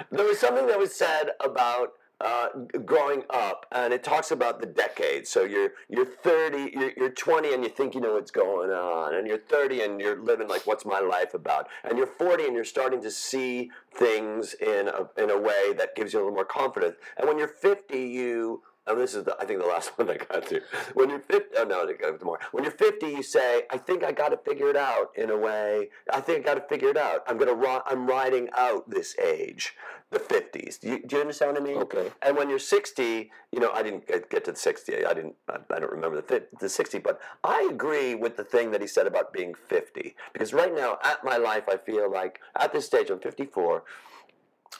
[0.11, 2.49] there was something that was said about uh,
[2.85, 5.29] growing up, and it talks about the decades.
[5.29, 9.15] So you're you're 30, you're, you're 20, and you think you know what's going on,
[9.15, 12.55] and you're 30, and you're living like what's my life about, and you're 40, and
[12.55, 16.35] you're starting to see things in a, in a way that gives you a little
[16.35, 16.95] more confidence.
[17.17, 20.17] And when you're 50, you and this is the, I think the last one I
[20.17, 20.61] got to.
[20.93, 22.39] When you're 50, oh no, I got more.
[22.51, 25.37] When you're 50, you say, I think I got to figure it out in a
[25.37, 25.89] way.
[26.11, 27.23] I think I got to figure it out.
[27.27, 29.75] I'm gonna, ri- I'm riding out this age,
[30.11, 30.79] the 50s.
[30.79, 31.77] Do you, do you understand what I mean?
[31.77, 32.11] Okay.
[32.21, 35.05] And when you're 60, you know, I didn't get, to the 60.
[35.05, 35.35] I didn't.
[35.49, 36.99] I, I don't remember the the 60.
[36.99, 40.97] But I agree with the thing that he said about being 50 because right now,
[41.03, 43.83] at my life, I feel like at this stage, I'm 54,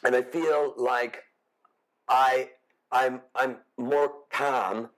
[0.04, 1.24] and I feel like
[2.10, 2.50] I
[2.93, 4.89] I'm I'm more calm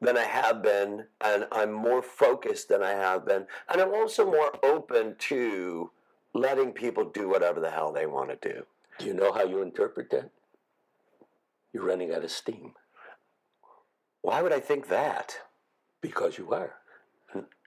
[0.00, 4.26] than I have been, and I'm more focused than I have been, and I'm also
[4.26, 5.90] more open to
[6.34, 8.64] letting people do whatever the hell they want to do.
[8.98, 10.30] Do you know how you interpret that?
[11.72, 12.72] You're running out of steam
[14.22, 15.38] Why would I think that?
[16.00, 16.74] because you are.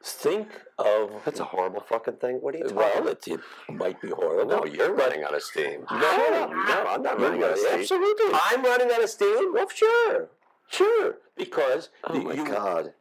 [0.03, 0.47] Think
[0.79, 2.37] of That's a horrible fucking thing.
[2.41, 4.49] What are you talking well, it, it might be horrible.
[4.49, 5.85] No, you're running out of steam.
[5.91, 7.79] No, no, I'm not running out of steam.
[7.81, 8.31] Absolutely.
[8.33, 9.53] I'm running out of steam.
[9.53, 10.29] Well, sure.
[10.69, 12.93] Sure, because Oh the- my you, god.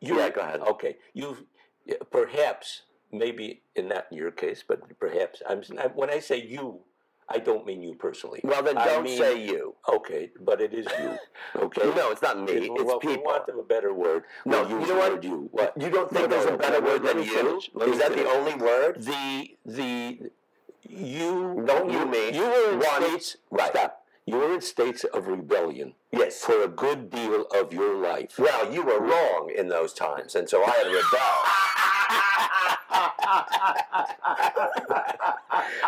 [0.00, 0.60] you, Yeah, go ahead.
[0.60, 1.42] Okay, you've
[2.10, 5.62] perhaps maybe in not in your case, but perhaps I'm
[5.94, 6.80] when I say you,
[7.28, 8.40] I don't mean you personally.
[8.44, 9.74] Well, then I don't mean- say you.
[9.88, 11.18] Okay, but it is you.
[11.56, 11.82] Okay.
[11.96, 12.52] No, it's not me.
[12.52, 13.24] It- It's well, for people.
[13.24, 15.12] want of a better word, No, we'll you use know the what?
[15.14, 15.48] word You.
[15.50, 15.72] What?
[15.80, 17.36] You don't think No, there's no, a better no, word let than me you?
[17.36, 17.70] finish.
[17.74, 18.32] Let me Is that the finish.
[18.32, 19.02] only word?
[19.02, 20.30] the the
[20.88, 22.30] you Don't you you, me.
[22.32, 23.02] you were in One.
[23.02, 23.70] states Right.
[23.70, 26.42] stop you were in states of rebellion Yes.
[26.44, 30.48] for a good deal of your life Well, you were wrong in those times, and
[30.48, 31.42] so I had to rebel.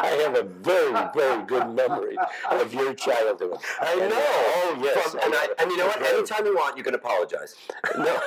[0.00, 2.16] I have a very very good memory
[2.50, 4.16] of your childhood I And, know.
[4.16, 6.02] uh, oh yes From- and, I, and you know what?
[6.02, 7.54] Anytime you want, you can apologize.
[7.96, 8.20] no.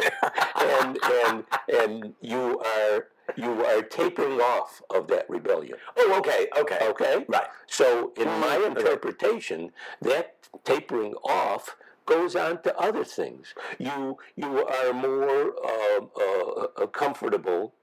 [0.56, 6.78] and and and you are you are tapering off of that rebellion Oh, okay, okay,
[6.88, 7.24] Okay?
[7.28, 7.48] right.
[7.66, 8.80] So, in my Mm, okay.
[8.80, 9.70] interpretation,
[10.02, 13.54] that tapering off goes on to other things.
[13.78, 17.74] You you are more uh, uh, uh, comfortable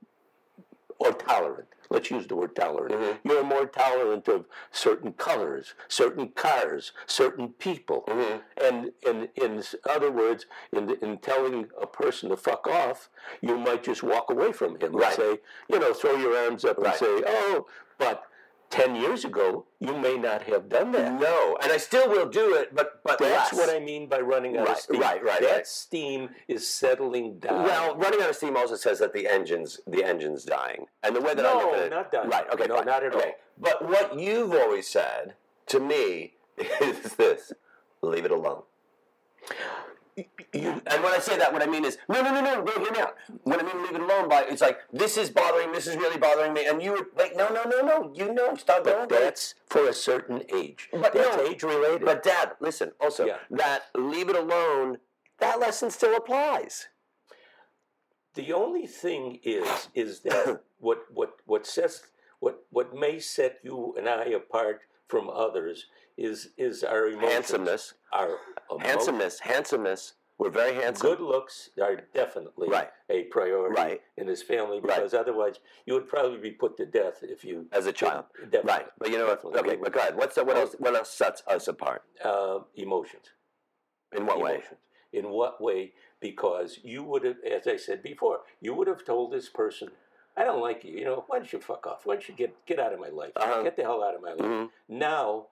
[1.00, 1.68] or tolerant.
[1.90, 2.94] Let's use the word tolerant.
[2.94, 3.18] Mhm.
[3.24, 8.04] You're more tolerant of certain colors, certain cars, certain people.
[8.08, 8.42] Mhm.
[8.62, 13.10] And in, in other words, in, in telling a person to fuck off,
[13.42, 15.08] you might just walk away from him Right.
[15.08, 16.90] and say, you know, throw your arms up Right.
[16.90, 17.66] and say, oh,
[17.98, 18.24] but
[18.70, 21.14] 10 years ago, you may not have done that.
[21.20, 23.68] No, and I still will do it, but but That's less.
[23.68, 25.02] what I mean by running out Right, of steam.
[25.02, 25.68] right, right, That right.
[25.68, 27.64] steam is settling down.
[27.64, 31.22] Well, running out of steam also says that the engine's the engine's dying, and the
[31.22, 32.30] way that I look No, at it, not dying.
[32.30, 32.46] Right?
[32.54, 32.86] Okay, No, fine.
[32.86, 33.28] not at okay.
[33.30, 33.34] all.
[33.58, 35.34] But what you've always said
[35.68, 36.36] to me
[36.82, 37.52] is this:
[38.02, 38.62] leave it alone.
[40.54, 42.72] You, And when I say that, what I mean is, no, no, no, no, no,
[42.84, 43.16] hear me out.
[43.44, 46.18] When I mean leave it alone, by it's like this is bothering, this is really
[46.18, 49.08] bothering me, and you were like, no, no, no, no, you know, stop going.
[49.08, 50.90] but that's for a certain age.
[50.92, 52.06] But that's no, age related.
[52.06, 52.92] But Dad, listen.
[53.00, 53.38] Also, Yeah.
[53.52, 54.98] that leave it alone.
[55.40, 56.88] That lesson still applies.
[58.36, 62.04] the only thing is, is that what what what sets
[62.40, 65.88] what what may set you and I apart from others
[66.20, 67.34] is is our emotions.
[67.34, 68.38] Handsomeness, Our
[68.70, 68.90] emotions.
[68.92, 70.14] handsomeness, handsomeness.
[70.38, 71.08] We're very handsome.
[71.10, 72.90] Good looks are definitely Right.
[73.10, 74.02] a priority Right.
[74.16, 74.96] in his family Right.
[74.96, 78.26] because otherwise you would probably be put to death if you As a child.
[78.44, 78.70] Definitely.
[78.72, 79.44] Right, but you know what?
[79.44, 80.16] Okay, but go ahead.
[80.16, 80.76] What's the, what else?
[80.80, 82.04] What else sets us apart?
[82.24, 83.32] Uh, emotions.
[84.14, 84.56] In what way?
[84.56, 84.80] emotions.
[85.12, 85.94] In what way?
[86.22, 89.92] Because you would have, as I said before, you would have told this person,
[90.38, 90.98] "I don't like you.
[91.00, 92.06] You know, why don't you fuck off?
[92.06, 93.34] Why don't you get get out of my life?
[93.36, 93.62] Uh-huh.
[93.64, 94.72] Get the hell out of my life." Mhm.
[94.88, 95.48] Now,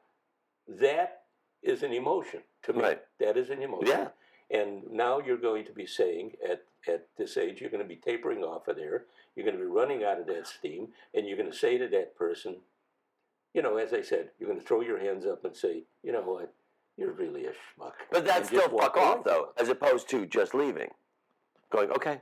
[0.68, 1.22] that
[1.64, 2.82] is an emotion to me.
[2.82, 3.02] Right.
[3.20, 3.88] That is an emotion.
[3.88, 4.08] Yeah.
[4.50, 7.96] And now you're going to be saying at at this age, you're going to be
[7.96, 9.06] tapering off of there.
[9.36, 11.88] You're going to be running out of that steam, and you're going to say to
[11.90, 12.58] that person,
[13.54, 16.12] you know, as I said, you're going to throw your hands up and say, you
[16.12, 16.54] know what,
[16.98, 17.94] you're really a schmuck.
[18.12, 20.90] But that's still fuck off, though, as opposed to just leaving.
[21.72, 22.22] Going, okay.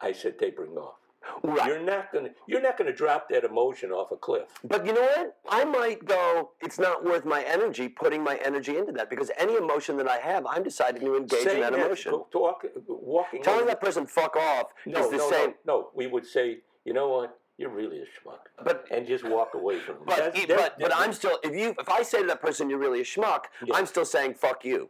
[0.00, 0.96] I said tapering off.
[1.42, 1.66] Right.
[1.68, 4.48] You're not gonna you're not gonna drop that emotion off a cliff.
[4.64, 5.36] But you know what?
[5.48, 9.56] I might go, it's not worth my energy putting my energy into that because any
[9.56, 12.12] emotion that I have, I'm deciding to engage Saying in that emotion.
[12.12, 13.42] go- talk, walking.
[13.42, 15.50] Telling over- that person fuck off no, is the no, same.
[15.66, 19.24] No, no, we would say, you know what, you're really a schmuck, But and just
[19.24, 20.06] walk away from it.
[20.06, 22.70] but, That's- that's but but I'm still if you if I say to that person
[22.70, 23.74] you're really a schmuck, Yeah.
[23.76, 24.88] I'm still saying fuck you.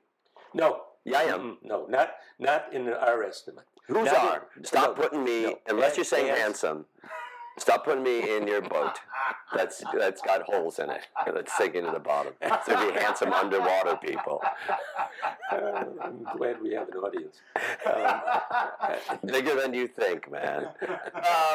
[0.54, 0.82] no.
[1.04, 1.40] Yeah, I am.
[1.40, 3.64] Mm-mm, No, not not in our estimate.
[3.88, 4.46] Who's Not are?
[4.62, 5.58] Stop no, putting me no.
[5.68, 6.84] unless you're saying as- handsome.
[7.58, 8.92] Stop putting me in your boat.
[9.52, 11.08] That's that's got holes in it.
[11.26, 12.32] That's sinking to the bottom.
[12.64, 14.40] So be handsome underwater people.
[15.50, 17.40] Uh, I'm glad we have an audience.
[17.84, 20.68] Um, Bigger than you think, man.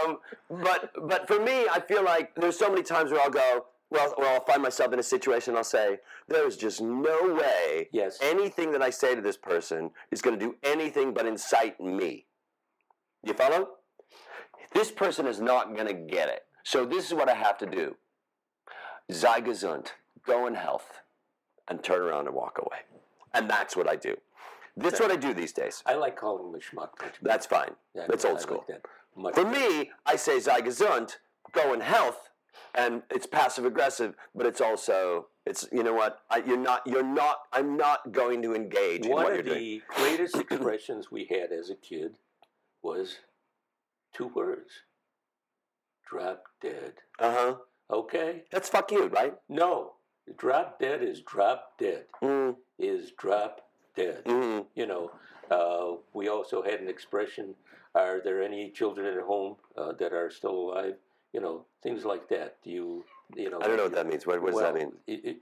[0.06, 0.18] Um,
[0.50, 4.14] but but for me, I feel like there's so many times where I'll go, well,
[4.18, 5.56] or I'll find myself in a situation.
[5.56, 8.18] I'll say, there's just no way Yes.
[8.22, 12.26] anything that I say to this person is going to do anything but incite me.
[13.24, 13.70] You follow?
[14.74, 16.44] This person is not going to get it.
[16.64, 17.96] So this is what I have to do.
[19.12, 19.88] Sei gesund,
[20.26, 21.02] go in health,
[21.68, 22.80] and turn around and walk away.
[23.34, 24.16] And that's what I do.
[24.76, 25.84] That's what I do these days.
[25.86, 26.90] I like calling a schmuck.
[27.22, 27.72] That's fine.
[27.94, 28.08] better.
[28.08, 28.66] That's I old like school.
[28.68, 28.82] that
[29.36, 29.60] For better.
[29.70, 31.18] me, I say sei gesund,
[31.52, 32.30] go in health,
[32.76, 36.20] and it's passive aggressive, but it's also It's you know what?
[36.30, 36.82] I, you're not.
[36.86, 37.40] You're not.
[37.52, 39.82] I'm not going to engage in One what of the doing.
[39.90, 42.16] greatest expressions we had as a kid
[42.82, 43.18] was
[44.14, 44.72] two words
[46.10, 46.94] drop dead.
[47.20, 47.56] Uh huh.
[47.92, 48.44] Okay?
[48.52, 49.34] That's fuck you, right?
[49.50, 49.94] No.
[50.38, 52.06] Drop dead is drop dead.
[52.22, 53.62] Mm, Is drop
[53.96, 54.24] dead.
[54.26, 55.12] mm, You know,
[55.52, 57.56] uh, we also had an expression
[57.96, 60.96] are there any children at home uh, that are still alive?
[61.34, 62.58] You know, things like that.
[62.64, 63.04] Do you,
[63.36, 63.60] you know.
[63.62, 64.26] I don't know what that means.
[64.28, 64.92] What, what does that mean?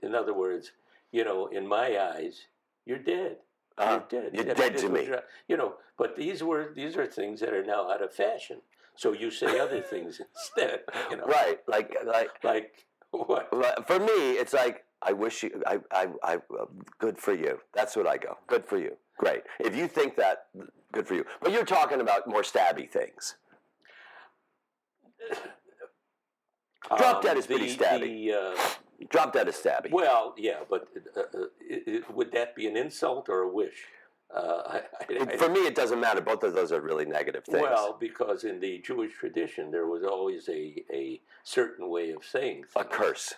[0.02, 0.72] In other words,
[1.12, 2.46] you know, in my eyes,
[2.86, 3.36] you're dead.
[3.78, 4.00] Uh-huh.
[4.10, 4.30] You're dead.
[4.34, 5.04] You're And dead to me.
[5.06, 8.58] dra- You know, but these were these are things that are now out of fashion.
[8.96, 10.80] So you say other things instead.
[11.10, 11.58] You know, Right.
[11.68, 12.72] Like like Like
[13.10, 13.50] what?
[13.86, 15.62] For me, it's like I wish you.
[15.66, 16.34] I, I, I.
[16.36, 16.66] uh,
[16.98, 17.58] Good for you.
[17.74, 18.38] That's what I go.
[18.46, 18.96] Good for you.
[19.18, 19.42] Great.
[19.60, 20.46] If you think that,
[20.92, 21.24] good for you.
[21.42, 23.36] But you're talking about more stabby things.
[26.96, 28.00] Drop dead is pretty the, stabby.
[28.00, 29.90] The, uh, Drop dead is stabby.
[29.90, 33.84] well, yeah, but uh, uh, it, it, would that be an insult or a wish?
[34.34, 36.22] Uh, I, I, for me, it doesn't matter.
[36.22, 37.62] Both of those are really negative things.
[37.62, 42.64] well, because in the Jewish tradition, there was always a, a certain way of saying
[42.74, 43.34] a curse.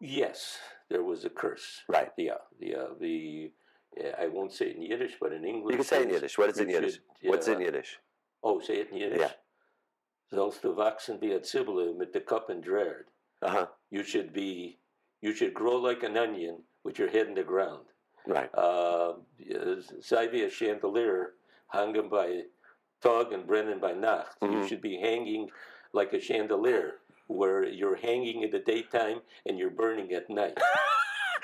[0.00, 0.58] Yes,
[0.90, 1.82] there was a curse.
[1.88, 2.10] Right.
[2.16, 2.32] Yeah.
[2.60, 3.52] The uh, the
[3.98, 5.72] uh, I won't say it in Yiddish, but in English.
[5.72, 6.36] You can say it in Yiddish.
[6.36, 6.94] What is in Yiddish?
[6.94, 7.98] should, What's in uh, Yiddish?
[8.42, 9.20] Oh, say it in Yiddish.
[9.20, 9.30] Yeah.
[10.32, 13.06] Sollst du wachsen wie a Zwiebel mit der Kopf in Dreard.
[13.42, 13.66] Uh huh.
[13.90, 14.78] You should be,
[15.20, 17.84] you should grow like an onion with your head in the ground.
[18.26, 18.50] Right.
[18.54, 19.14] Uh,
[20.00, 21.34] sei wie a chandelier
[21.68, 22.42] hanging by
[23.02, 24.36] Tag and Brennan by Nacht.
[24.42, 24.68] You Mhm.
[24.68, 25.48] should be hanging
[25.92, 30.58] like a chandelier where you're hanging in the daytime and you're burning at night.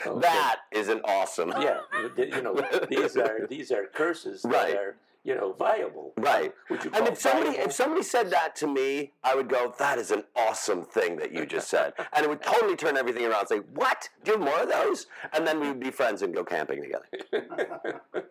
[0.04, 0.18] Okay.
[0.20, 1.50] That is an awesome.
[1.60, 1.78] yeah,
[2.16, 2.56] you know,
[2.88, 4.74] these are these are curses that Right.
[4.74, 6.12] are you know viable.
[6.18, 6.52] Right.
[6.68, 7.64] And if somebody viable?
[7.64, 11.32] if somebody said that to me, I would go, "That is an awesome thing that
[11.32, 13.46] you just said," and it would totally turn everything around.
[13.46, 14.08] Say, "What?
[14.24, 16.82] Do you have more of those?" And then we would be friends and go camping
[16.82, 18.00] together.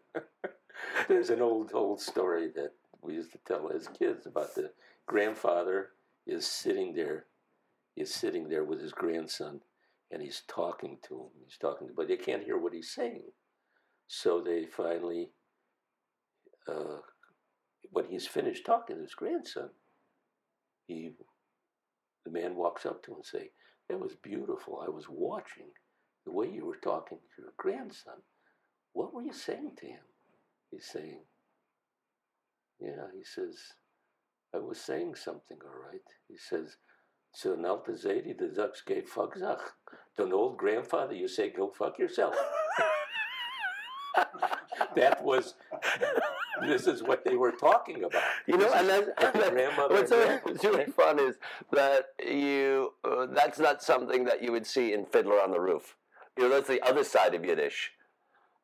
[1.08, 4.71] There's an old old story that we used to tell as kids about the
[5.08, 5.89] grandfather
[6.27, 7.25] is sitting there,
[7.95, 9.62] is sitting there with his grandson,
[10.12, 11.30] and he's talking to him.
[11.43, 13.32] He's talking, to, but they can't hear what he's saying.
[14.08, 15.30] So they finally,
[16.71, 16.99] uh,
[17.91, 19.69] when he's finished talking to his grandson,
[20.88, 21.12] he,
[22.25, 23.51] the man walks up to him and say,
[23.89, 24.84] "That was beautiful.
[24.86, 25.67] I was watching
[26.25, 28.21] the way you were talking to your grandson.
[28.93, 30.01] What were you saying to him?"
[30.71, 31.21] He's saying,
[32.79, 33.57] Yeah, he says,
[34.55, 36.01] I was saying something, all right.
[36.29, 36.77] He says,
[37.34, 39.60] So an alta Zadie, the Zucks gave fuck Zach.
[40.17, 42.36] To an old grandfather, you say, Go fuck yourself.
[44.95, 45.55] that was,
[46.67, 48.21] this is what they were talking about.
[48.47, 51.36] You know, and is then what the grandmother what's and so- really fun is
[51.71, 55.95] that you uh, that's not something that you would see in Fiddler on the Roof.
[56.38, 57.91] You know, that's the other side of Yiddish.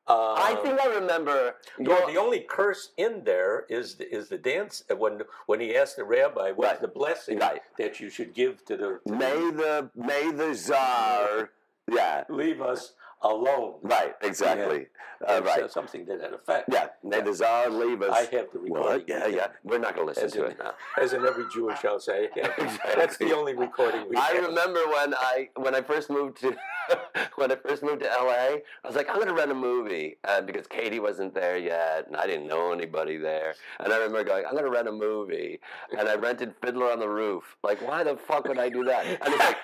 [0.09, 1.55] I Um, think I remember.
[1.79, 5.75] Well, the only curse in there is the, is the dance uh, when when he
[5.75, 6.81] asked the rabbi what's Right.
[6.81, 7.61] the blessing Right.
[7.77, 11.49] that you should give to the, to may the may the czar.
[11.89, 12.25] Yeah.
[12.29, 13.75] leave us alone.
[13.81, 14.13] Right.
[14.21, 14.87] Exactly.
[15.27, 15.59] Uh, right.
[15.61, 16.69] so- Something to that effect.
[16.71, 16.87] Yeah.
[17.03, 18.11] May the czar leave us.
[18.13, 18.69] I have the recording.
[18.69, 19.09] What?
[19.09, 19.27] Yeah.
[19.27, 19.47] Yeah.
[19.63, 20.73] We're not going to listen As to in, it now.
[21.01, 22.79] as in every Jewish house, I have.
[22.95, 24.45] That's the only recording we I have.
[24.45, 26.55] remember when I when I first moved to
[27.35, 30.41] when I first moved to LA, I was like, I'm gonna rent a movie uh,
[30.41, 33.55] because Katie wasn't there yet, and I didn't know anybody there.
[33.79, 35.59] And I remember going, I'm gonna rent a movie,
[35.97, 37.43] and I rented Fiddler on the Roof.
[37.63, 39.05] Like, why the fuck would I do that?
[39.05, 39.57] And it's like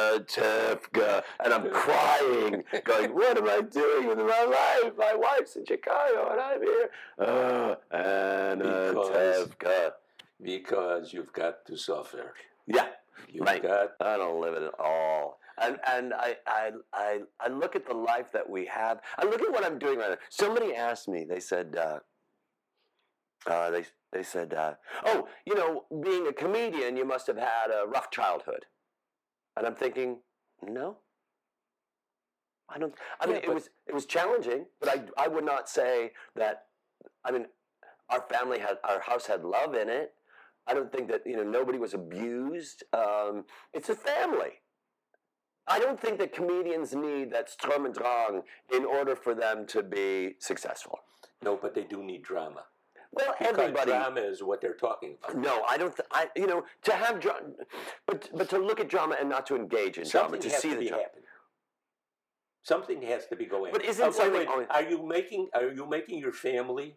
[0.00, 4.44] Anatevka, and I'm crying, going, What am I doing with my
[4.84, 4.92] life?
[4.96, 6.90] My wife's in Chicago, and I'm here.
[7.18, 9.92] Oh, Anna Because- Tefka.
[10.42, 12.34] Because you've got to suffer.
[12.66, 12.88] Yeah.
[13.28, 13.62] You've Right.
[13.62, 13.92] got.
[14.00, 15.38] I don't live it at all.
[15.58, 19.00] And and I, I I I look at the life that we have.
[19.18, 20.16] I look at what I'm doing right now.
[20.30, 21.24] Somebody asked me.
[21.24, 21.98] They said, uh,
[23.46, 27.70] uh, they they said, uh, oh, you know, being a comedian, you must have had
[27.70, 28.66] a rough childhood.
[29.56, 30.18] And I'm thinking,
[30.66, 30.96] no.
[32.68, 32.94] I don't.
[33.20, 36.66] I mean, Yeah, it was it was challenging, but I I would not say that.
[37.24, 37.46] I mean,
[38.08, 40.14] our family had our house had love in it.
[40.66, 42.84] I don't think that you know nobody was abused.
[42.92, 44.60] Um, it's a family.
[45.66, 48.42] I don't think that comedians need that Sturm und Drang
[48.74, 50.98] in order for them to be successful.
[51.42, 52.64] No, but they do need drama.
[53.12, 53.90] Well, Because everybody.
[53.90, 55.36] drama is what they're talking about.
[55.36, 55.94] No, I don't.
[55.94, 57.48] Th- I you know to have drama,
[58.06, 60.68] but but to look at drama and not to engage in drama, Something to see
[60.70, 61.02] to the be drama.
[61.02, 61.24] happening.
[62.64, 63.66] Something has to be going.
[63.66, 63.72] On.
[63.72, 65.48] But isn't wait, something wait, always- Are you making?
[65.54, 66.96] Are you making your family?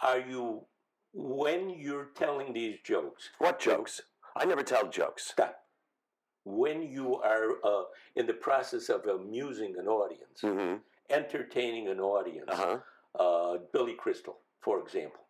[0.00, 0.66] Are you
[1.14, 3.30] when you're telling these jokes?
[3.38, 4.00] What jokes?
[4.36, 5.26] I never tell jokes.
[5.26, 5.60] Stop.
[6.44, 7.84] when you are uh,
[8.16, 10.76] in the process of amusing an audience, Mm-hmm.
[11.08, 12.50] entertaining an audience.
[12.50, 12.78] Uh-huh.
[13.18, 15.22] Uh, Billy Crystal, for example,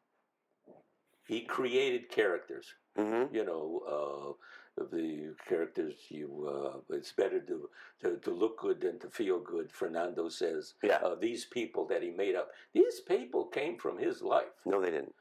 [1.26, 2.66] he created characters.
[2.98, 3.34] Mm-hmm.
[3.34, 4.36] You know,
[4.78, 6.28] uh, the characters you.
[6.48, 7.68] Uh, it's better to,
[8.02, 9.70] to to look good than to feel good.
[9.70, 10.74] Fernando says.
[10.82, 10.98] Yeah.
[11.04, 12.48] Uh, these people that he made up.
[12.72, 14.54] These people came from his life.
[14.64, 15.14] No, they didn't.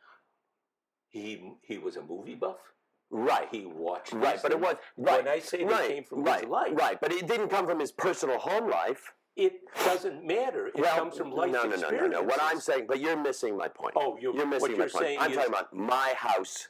[1.13, 2.57] He he was a movie buff.
[3.11, 3.47] Right.
[3.51, 4.11] He watched.
[4.13, 5.23] Right, but it was right.
[5.23, 7.79] When I say right, came from right, his life, right, but it didn't come from
[7.79, 9.13] his personal home life.
[9.35, 9.53] it
[9.85, 10.67] doesn't matter.
[10.67, 12.21] It well, comes from life no, no, no, no, no.
[12.23, 13.93] What I'm saying, but you're missing my point.
[13.95, 15.17] Oh, you're, You're missing my you're point.
[15.19, 16.69] I'm is, talking about my house.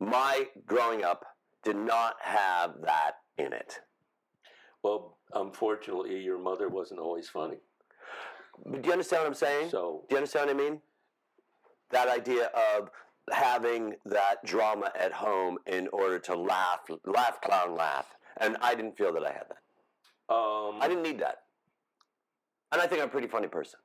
[0.00, 1.24] My growing up
[1.62, 3.80] did not have that in it.
[4.82, 7.58] Well, unfortunately, your mother wasn't always funny.
[8.64, 9.70] But do you understand what I'm saying?
[9.70, 10.80] So Do you understand what I mean?
[11.90, 12.90] That idea of
[13.32, 18.06] having that drama at home in order to laugh, laugh, clown, laugh.
[18.38, 20.34] And I didn't feel that I had that.
[20.34, 21.38] um, I didn't need that.
[22.72, 23.80] And I think I'm a pretty funny person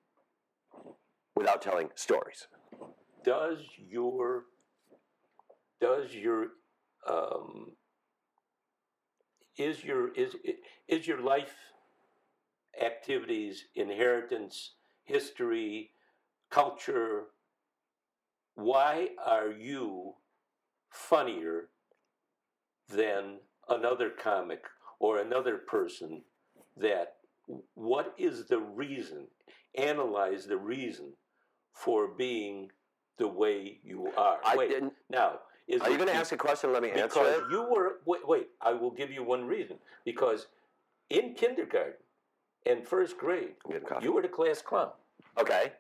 [1.36, 2.48] without telling stories.
[3.24, 4.44] does your
[5.80, 6.48] does your
[7.10, 7.72] um,
[9.58, 10.36] is your is
[10.88, 11.56] is your life
[12.84, 14.74] activities inheritance
[15.04, 15.92] history
[16.50, 17.26] culture
[18.62, 20.14] why are you
[20.90, 21.70] funnier
[22.90, 23.38] than
[23.70, 24.66] another comic
[25.00, 26.22] or another person
[26.78, 27.16] that
[27.76, 29.28] what is the reason
[29.76, 31.14] analyze the reason
[31.74, 32.70] for being
[33.18, 34.94] the way you are I wait didn't.
[35.10, 36.74] now is Are you going to ask a question?
[36.74, 37.44] Let me answer because it.
[37.52, 40.48] you were wait, wait i will give you one reason because
[41.10, 41.94] in kindergarten
[42.66, 44.06] and first grade I'm getting coffee.
[44.06, 44.92] you were the class clown
[45.40, 45.72] Okay.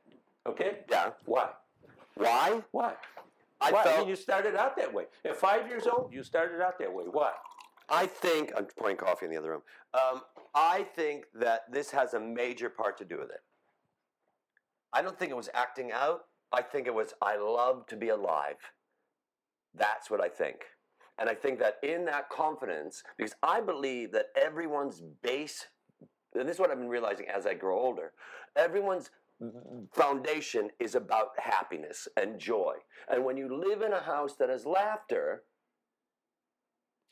[0.48, 1.12] okay Yeah.
[1.26, 1.50] why
[2.24, 2.62] Why?
[2.72, 2.94] why
[3.60, 3.82] I why?
[3.82, 4.00] I felt.
[4.00, 5.06] mean, you started out that way.
[5.26, 7.06] At five years old, you started out that way.
[7.12, 7.32] Why?
[7.90, 9.62] I think I'm pouring coffee in the other room.
[9.94, 10.22] Um,
[10.56, 13.42] I think that this has a major part to do with it.
[14.94, 16.26] I don't think it was acting out.
[16.52, 18.58] I think it was I love to be alive.
[19.74, 20.64] That's what I think.
[21.18, 25.68] And I think that in that confidence, because I believe that everyone's base,
[26.34, 28.12] and this is what I've been realizing as I grow older,
[28.56, 29.12] everyone's
[29.94, 32.76] foundation is about happiness and joy.
[33.10, 35.44] And when you live in a house that has laughter,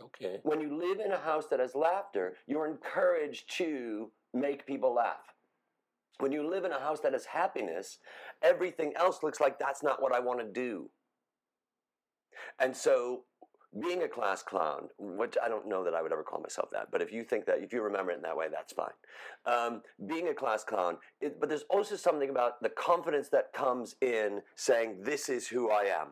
[0.01, 0.39] Okay.
[0.43, 5.36] when you live in a house that has laughter, you're encouraged to make people laugh.
[6.19, 7.99] When you live in a house that has happiness,
[8.41, 10.89] everything else looks like that's not what I want to do.
[12.59, 13.25] And so,
[13.78, 16.89] being a class clown, which I don't know that I would ever call myself that,
[16.91, 18.89] but if you think that, if you remember it in that way, that's fine.
[19.45, 23.95] Um, being a class clown, it, but there's also something about the confidence that comes
[24.01, 26.09] in saying, This is who I am.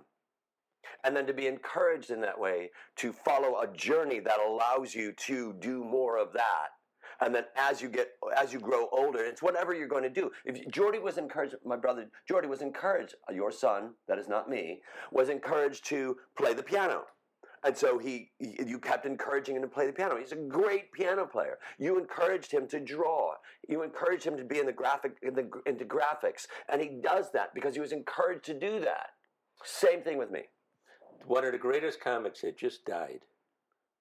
[1.03, 5.11] And then to be encouraged in that way to follow a journey that allows you
[5.13, 6.69] to do more of that.
[7.19, 10.29] And then as you get as you grow older it's whatever you're going to do.
[10.45, 14.81] If jordy was encouraged my brother jordy was encouraged your son that is not me
[15.11, 17.05] was encouraged to play the piano
[17.63, 21.25] and so he, you kept encouraging him to play the piano he's a great piano
[21.25, 23.33] player you encouraged him to draw
[23.67, 27.31] you encouraged him to be in the graphic in the, into graphics and he does
[27.31, 29.07] that because he was encouraged to do that
[29.63, 30.41] same thing with me
[31.25, 33.21] One of the greatest comics that just died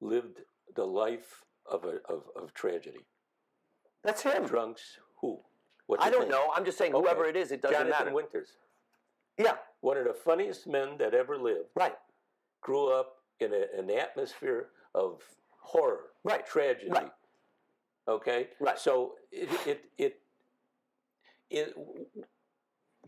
[0.00, 0.40] lived
[0.74, 3.06] the life of a of, of tragedy.
[4.04, 4.46] That's him.
[4.46, 4.98] Drunks.
[5.20, 5.40] Who?
[5.86, 6.30] What's I don't name?
[6.30, 6.50] know.
[6.54, 7.02] I'm just saying, Okay.
[7.02, 8.14] whoever it is, it doesn't Jonathan matter.
[8.14, 8.50] Winters.
[9.38, 11.70] Yeah, One of the funniest men that ever lived.
[11.74, 11.96] right.
[12.60, 15.22] Grew up in a, an atmosphere of
[15.60, 16.46] horror, Right.
[16.46, 16.90] tragedy.
[16.90, 17.12] Right.
[18.08, 18.48] Okay.
[18.60, 18.78] Right.
[18.78, 20.20] So it it it,
[21.50, 21.74] it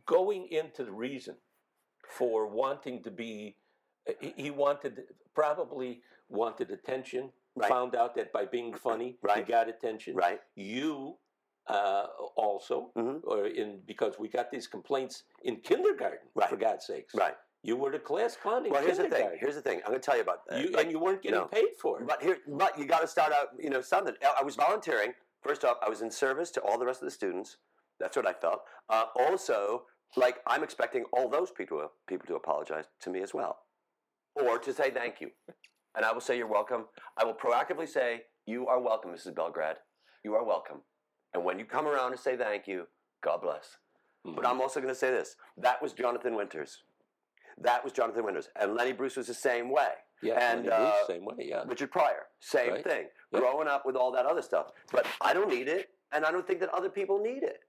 [0.06, 1.36] going into the reason
[2.08, 3.56] for wanting to be,
[4.20, 5.02] he- he wanted
[5.34, 7.30] probably wanted attention.
[7.54, 7.68] Right.
[7.68, 9.38] Found out that by being funny, right.
[9.38, 10.14] he got attention.
[10.14, 10.40] Right.
[10.54, 11.16] You
[11.66, 13.20] uh, also, Mhm.
[13.24, 16.26] or in because we got these complaints in kindergarten.
[16.34, 16.48] Right.
[16.48, 17.14] For God's sakes.
[17.14, 17.36] Right.
[17.62, 19.30] You were the class clown in Well, here's the thing.
[19.38, 19.80] Here's the thing.
[19.84, 20.62] I'm going to tell you about that.
[20.62, 21.46] you, Like, and you weren't getting no.
[21.46, 22.06] paid for it.
[22.06, 23.48] But here, but you got to start out.
[23.58, 24.14] You know, something.
[24.38, 25.12] I was volunteering.
[25.42, 27.56] First off, I was in service to all the rest of the students.
[27.98, 28.60] That's what I felt.
[28.88, 29.82] Uh, also,
[30.16, 33.58] like I'm expecting all those people people to apologize to me as well,
[34.34, 35.30] or to say thank you.
[35.96, 36.84] And I will say you're welcome.
[37.16, 39.34] I will proactively say you are welcome, Mrs.
[39.34, 39.76] Belgrad.
[40.22, 40.82] You are welcome.
[41.34, 42.86] And when you come around and say thank you,
[43.20, 43.78] God bless.
[44.24, 46.82] But I'm also going to say this: that was Jonathan Winters.
[47.60, 49.92] That was Jonathan Winters, and Lenny Bruce was the same way.
[50.22, 51.34] yeah, and, Lenny Bruce, uh, same way.
[51.38, 51.64] Yeah.
[51.66, 52.84] Richard Pryor, same Right.
[52.84, 53.06] thing.
[53.32, 53.40] Yep.
[53.42, 54.72] Growing up with all that other stuff.
[54.92, 57.60] But I don't need it, and I don't think that other people need it.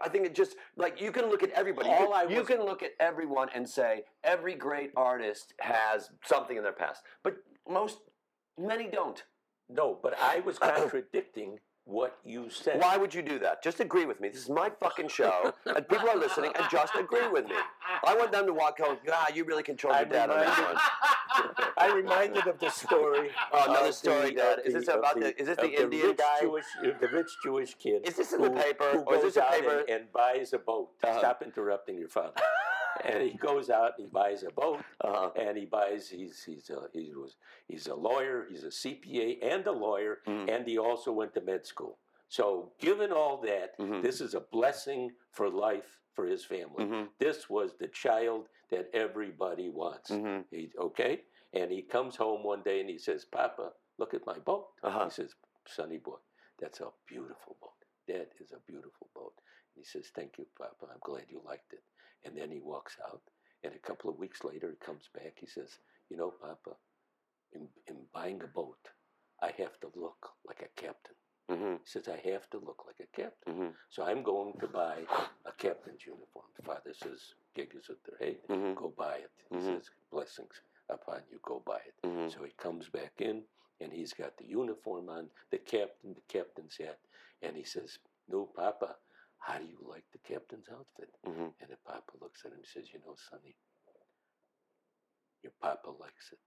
[0.00, 1.88] I think it just like you can look at everybody.
[1.88, 6.10] You All can- I you can look at everyone and say every great artist has
[6.24, 7.36] something in their past, but
[7.68, 7.98] most,
[8.58, 9.22] many don't.
[9.68, 12.80] No, but I was contradicting what you said.
[12.80, 13.62] Why would you do that?
[13.62, 14.28] Just agree with me.
[14.28, 17.54] This is my fucking show, and people are listening, and just agree with me.
[18.04, 18.98] I want them to walk home.
[19.04, 20.76] God, you really control your I'm dad on this one.
[21.78, 23.30] I reminded of the story.
[23.52, 24.58] Oh, another of story, the- Dad.
[24.64, 26.40] Is this of about the- is this the of Indian rich guy?
[26.40, 28.06] Jewish, uh, the rich Jewish kid.
[28.06, 29.78] Is this in the paper, Who or is goes this a out paper?
[29.80, 30.90] And, and buys a boat.
[31.02, 31.18] Uh-huh.
[31.18, 32.32] Stop interrupting your father.
[33.04, 34.80] And he goes out and he buys a boat.
[35.00, 35.30] Uh-huh.
[35.36, 36.08] And he buys.
[36.08, 37.36] He's he's a, he was
[37.68, 38.46] he's a lawyer.
[38.50, 40.18] He's a CPA and a lawyer.
[40.26, 40.48] Mm.
[40.54, 41.98] And he also went to med school.
[42.28, 44.00] So, given all that, Mhm.
[44.02, 46.84] this is a blessing for life for his family.
[46.84, 47.08] Mhm.
[47.18, 50.10] This was the child that everybody wants.
[50.10, 50.44] Mhm.
[50.50, 51.24] He, okay?
[51.52, 54.68] And he comes home one day and he says, Papa, look at my boat.
[54.82, 55.04] Uh-huh.
[55.04, 55.34] He says,
[55.66, 56.16] Sonny boy,
[56.58, 57.76] that's a beautiful boat.
[58.08, 59.34] That is a beautiful boat.
[59.74, 60.86] And he says, Thank you, Papa.
[60.90, 61.82] I'm glad you liked it.
[62.24, 63.20] And then he walks out.
[63.64, 65.34] And a couple of weeks later, he comes back.
[65.38, 65.78] He says,
[66.10, 66.76] You know, Papa,
[67.52, 68.78] in, in buying a boat,
[69.40, 71.14] I have to look like a captain.
[71.50, 71.78] Mhm.
[71.80, 73.52] He says, I have to look like a captain.
[73.54, 73.72] Mhm.
[73.90, 74.98] So I'm going to buy
[75.44, 76.46] a captain's uniform.
[76.64, 78.38] Father says, Gig is at their head.
[78.48, 78.74] Mhm.
[78.76, 79.30] Go buy it.
[79.50, 79.64] He Mhm.
[79.78, 81.38] says, Blessings upon you.
[81.42, 81.94] Go buy it.
[82.02, 82.32] Mhm.
[82.32, 83.44] So he comes back in
[83.80, 86.98] and he's got the uniform on, the captain, the captain's hat.
[87.42, 87.98] And he says,
[88.28, 88.96] No, Papa,
[89.42, 91.10] how do you like the captain's outfit?
[91.26, 91.52] Mhm.
[91.60, 93.56] And the Papa looks at him and says, You know, Sonny,
[95.42, 96.38] your Papa likes it.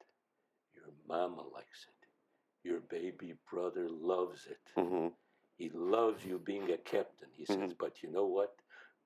[0.73, 2.07] Your Mama likes it.
[2.67, 4.61] Your baby brother loves it.
[4.75, 5.13] Mhm.
[5.57, 7.29] He loves you being a captain.
[7.33, 7.77] He says, Mhm.
[7.77, 8.55] but you know what?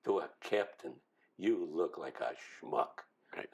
[0.05, 1.01] To a captain,
[1.37, 3.03] you look like a schmuck.
[3.35, 3.49] Right.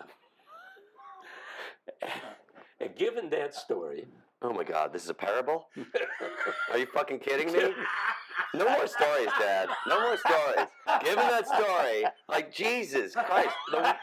[2.79, 4.07] and given that story,
[4.41, 5.69] Oh my God, this is a parable?
[6.71, 7.59] Are you fucking kidding me?
[8.53, 9.69] No more stories, Dad.
[9.87, 10.67] No more stories.
[11.01, 13.95] Given that story, like Jesus Christ, the,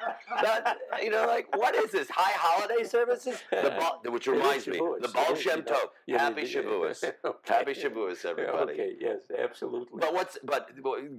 [0.42, 2.08] that you know, like what is this?
[2.10, 3.38] High holiday services?
[3.50, 5.62] The Baal, which reminds me, the Baal Shem.
[5.62, 5.88] Tov.
[6.08, 7.04] Happy Shavuos.
[7.24, 7.54] Okay.
[7.54, 8.72] Happy Shavuos, everybody.
[8.72, 9.98] Okay, yes, absolutely.
[10.00, 10.70] But what's but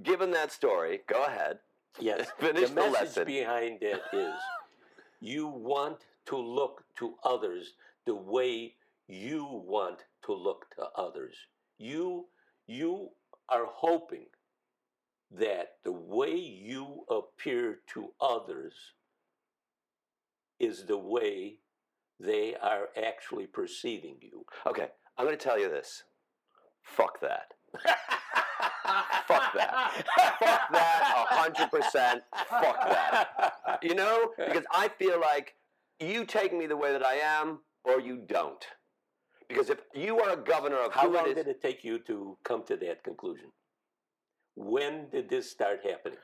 [0.02, 1.58] given that story, go ahead.
[2.00, 3.24] yes, Finish the the message lesson.
[3.26, 4.34] behind it is
[5.20, 7.74] you want to look to others
[8.06, 8.74] the way
[9.08, 11.34] you want to look to others.
[11.78, 12.26] You
[12.66, 13.10] you
[13.48, 14.26] are hoping
[15.30, 18.74] that the way you appear to others
[20.60, 21.58] is the way
[22.20, 24.44] they are actually perceiving you.
[24.66, 24.88] Okay,
[25.18, 26.04] I'm going to tell you this.
[26.82, 27.54] Fuck that.
[29.26, 30.04] Fuck that.
[30.38, 31.26] Fuck that.
[31.30, 32.22] A hundred percent.
[32.48, 33.78] Fuck that.
[33.82, 35.54] You know, because I feel like
[35.98, 38.64] you take me the way that I am, or you don't.
[39.48, 41.98] Because if you are a governor of How long it is, did it take you
[42.00, 43.50] to come to that conclusion?
[44.56, 46.18] When did this start happening?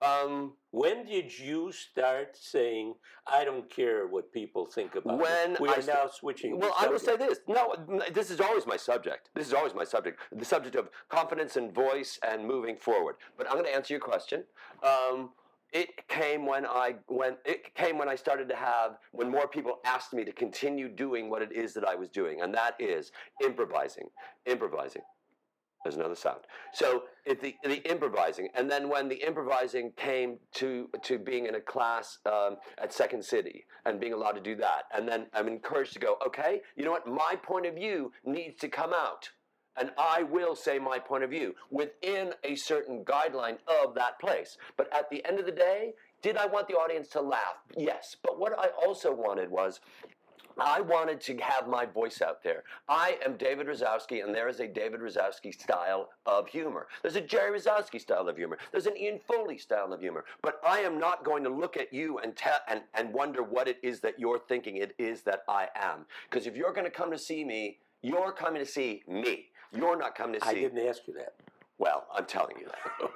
[0.00, 2.94] um, When did you start saying,
[3.26, 5.60] "I don't care what people think about When it"?
[5.60, 6.58] We I are st- now switching.
[6.58, 7.40] Well, I will say this.
[7.48, 7.74] No,
[8.12, 9.30] this is always my subject.
[9.34, 10.20] This is always my subject.
[10.30, 13.16] The subject of confidence and voice and moving forward.
[13.36, 14.44] But I'm going to answer your question.
[14.82, 15.32] Um,
[15.72, 19.78] it came when I when it came when I started to have when more people
[19.84, 23.12] asked me to continue doing what it is that I was doing, and that is
[23.44, 24.08] improvising,
[24.46, 25.02] improvising.
[25.84, 26.40] There's another sound.
[26.72, 31.60] So the the improvising, and then when the improvising came to to being in a
[31.60, 35.92] class um, at Second City and being allowed to do that, and then I'm encouraged
[35.92, 36.16] to go.
[36.26, 37.06] Okay, you know what?
[37.06, 39.30] My point of view needs to come out,
[39.78, 44.56] and I will say my point of view within a certain guideline of that place.
[44.76, 47.62] But at the end of the day, did I want the audience to laugh?
[47.76, 48.16] Yes.
[48.22, 49.80] But what I also wanted was
[50.60, 52.64] I wanted to have my voice out there.
[52.88, 56.88] I am David Razowsky, and there is a David Razowsky style of humor.
[57.02, 58.58] There's a Jerry Razowsky style of humor.
[58.72, 60.24] There's an Ian Foley style of humor.
[60.42, 62.36] But I am not going to look at you and
[62.68, 66.06] and, and wonder what it is that you're thinking it is that I am.
[66.28, 69.46] Because if you're going to come to see me, you're coming to see me.
[69.72, 70.50] You're not coming to see.
[70.50, 71.34] I didn't ask you that.
[71.78, 72.66] Well, I'm telling you
[73.00, 73.10] that.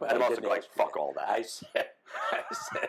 [0.00, 0.98] But And I'm also going, fuck that.
[1.00, 1.28] all that.
[1.28, 1.86] I said,
[2.32, 2.40] I
[2.72, 2.88] said,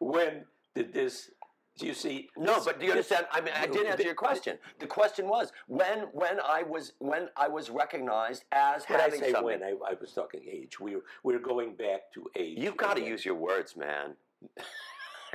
[0.00, 1.30] when did this?
[1.78, 2.28] Do you see?
[2.36, 3.26] No, this- but do you this- understand?
[3.30, 4.58] I mean, I did answer your question.
[4.80, 9.18] The question was when when I was when I was recognized as When I say
[9.32, 9.44] something.
[9.44, 10.80] when, I, I was talking age.
[10.80, 12.58] We're we're going back to age.
[12.58, 14.14] You've got to use your words, man.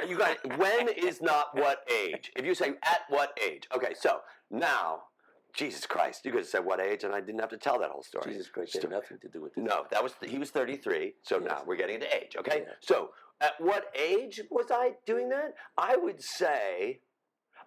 [0.07, 2.31] You got when is not what age.
[2.35, 3.93] If you say at what age, okay.
[3.97, 4.19] So
[4.51, 5.03] now,
[5.53, 7.91] Jesus Christ, you could have said what age, and I didn't have to tell that
[7.91, 8.31] whole story.
[8.31, 9.63] Jesus Christ had nothing to do with this.
[9.63, 11.13] No, that was he was 33.
[11.21, 11.47] So Yes.
[11.47, 12.35] now we're getting to age.
[12.37, 12.63] Okay.
[12.65, 12.73] Yeah.
[12.81, 15.53] So at what age was I doing that?
[15.77, 17.01] I would say,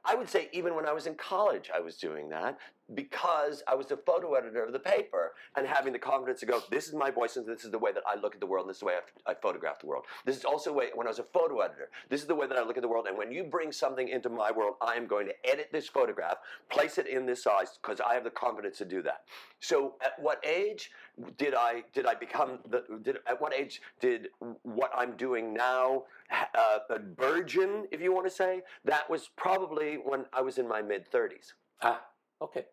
[0.04, 2.58] I would say even when I was in college, I was doing that.
[2.94, 6.62] Because I was the photo editor of the paper and having the confidence to go,
[6.70, 8.66] this is my voice and this is the way that I look at the world
[8.66, 8.94] and this is the way
[9.26, 10.04] I, I photograph the world.
[10.24, 12.56] This is also way, when I was a photo editor, this is the way that
[12.56, 13.06] I look at the world.
[13.08, 16.36] And when you bring something into my world, I am going to edit this photograph,
[16.68, 19.22] place it in this size because I have the confidence to do that.
[19.60, 20.90] So at what age
[21.38, 24.28] did I did I become the did at what age did
[24.62, 28.62] what I'm doing now uh, a burgeon, if you want to say?
[28.84, 31.54] That was probably when I was in my mid 30s.
[31.82, 32.02] Ah,
[32.40, 32.66] okay.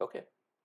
[0.00, 0.22] Okay.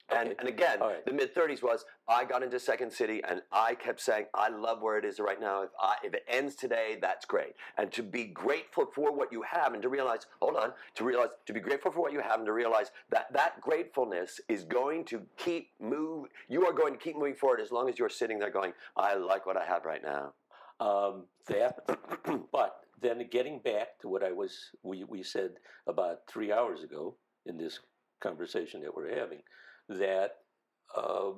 [0.10, 0.36] And, Okay.
[0.40, 1.04] and again, right.
[1.04, 4.84] the mid 30s was I got into Second City and I kept saying, I love
[4.84, 5.64] where it is right now.
[5.64, 7.56] If, I, if it ends today, that's great.
[7.78, 11.30] And to be grateful for what you have and to realize, hold on, to realize,
[11.48, 15.06] to be grateful for what you have and to realize that that gratefulness is going
[15.06, 16.28] to keep move.
[16.50, 19.16] You are going to keep moving forward as long as you're sitting there going, I
[19.16, 20.34] like what I have right now.
[20.80, 21.80] Um, that,
[22.52, 25.54] but then getting back to what I was, we, we said
[25.88, 27.16] about three hours ago
[27.48, 27.80] in this
[28.30, 29.42] conversation that we're having,
[29.90, 30.38] that
[30.98, 31.32] uh,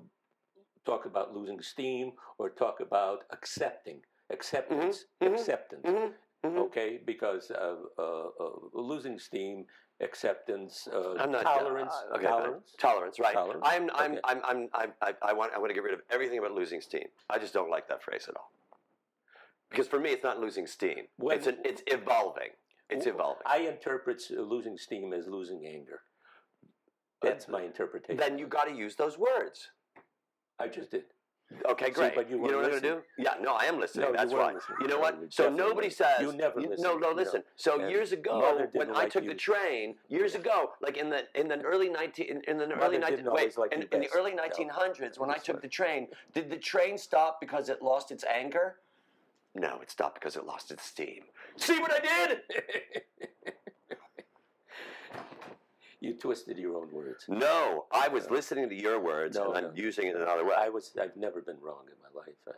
[0.86, 5.34] talk about losing steam or talk about accepting, acceptance, mhm.
[5.34, 5.86] acceptance.
[5.86, 6.14] Mhm,
[6.46, 6.58] mhm.
[6.66, 9.66] Okay, because of uh, uh, losing steam,
[10.00, 12.76] acceptance, uh, not tolerance, uh, okay, tolerance.
[12.78, 13.34] Tolerance, right?
[13.34, 14.22] Tolerance, I'm, I'm, okay.
[14.24, 16.82] I'm, I'm, I'm, I, I want, I want to get rid of everything about losing
[16.82, 17.08] steam.
[17.30, 18.52] I just don't like that phrase at all.
[19.70, 21.08] Because for me, it's not losing steam.
[21.18, 22.52] When- it's an, it's evolving.
[22.90, 23.44] It's evolving.
[23.46, 26.00] I interpret losing steam as losing anger.
[27.22, 28.18] That's my interpretation.
[28.18, 29.70] then you got to use those words.
[30.60, 31.04] I just did.
[31.70, 32.14] Okay, See, great.
[32.16, 33.02] but you know weren't what I'm going to do?
[33.18, 34.04] Yeah, no, I am listening.
[34.04, 34.56] No, you That's right.
[34.56, 34.78] listening.
[34.82, 35.18] You know what?
[35.22, 36.84] you So nobody says You never listen.
[36.84, 37.22] No, no, you know.
[37.22, 37.44] listen.
[37.56, 39.30] So And years ago, when didn't I took you.
[39.30, 42.82] the train, years ago, like in the in the early nineteen in, in the Mother
[42.88, 44.44] early nineteen wait like in, in the early No.
[44.44, 48.26] nineteen hundreds, when I took the train, did the train stop because it lost its
[48.26, 48.76] anger?
[49.56, 51.24] No, it stopped because it lost its steam.
[51.56, 52.42] See what I did?
[56.08, 57.26] you twisted your own words.
[57.28, 59.72] No, I was listening to your words No, and I'm no.
[59.76, 60.54] using it in another way.
[60.58, 60.94] I was.
[61.00, 62.36] I've never been wrong in my life.
[62.48, 62.52] I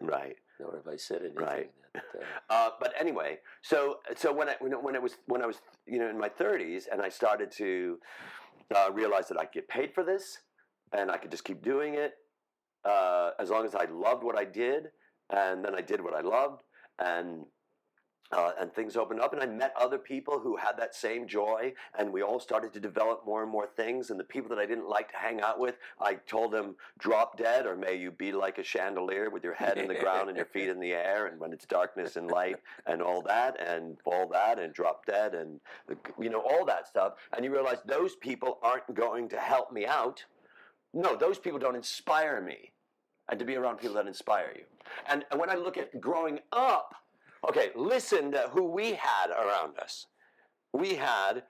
[0.00, 0.36] never, right.
[0.60, 1.70] Nor have I said anything Right.
[1.94, 2.02] that.
[2.02, 5.46] Uh, Uh, but anyway, so so when I when, it- when it was when I
[5.46, 7.98] was you know in my 30s and I started to
[8.76, 10.38] uh, realize that I could get paid for this
[10.92, 12.12] and I could just keep doing it
[12.84, 14.82] uh, as long as I loved what I did
[15.30, 16.62] and then I did what I loved
[16.98, 17.44] and
[18.32, 21.72] uh, and things opened up and I met other people who had that same joy
[21.98, 24.66] and we all started to develop more and more things and the people that I
[24.66, 28.32] didn't like to hang out with I told them drop dead or may you be
[28.32, 31.26] like a chandelier with your head in the ground and your feet in the air
[31.26, 32.56] and when it's darkness and light
[32.86, 35.60] and all that and all that and drop dead and
[36.18, 39.86] you know all that stuff and you realize those people aren't going to help me
[39.86, 40.24] out.
[40.94, 42.72] No those people don't inspire me
[43.28, 44.64] and to be around people that inspire you.
[45.08, 46.94] And, and when I look at growing up
[47.48, 50.06] Okay, listen to who we had around us.
[50.72, 51.44] We had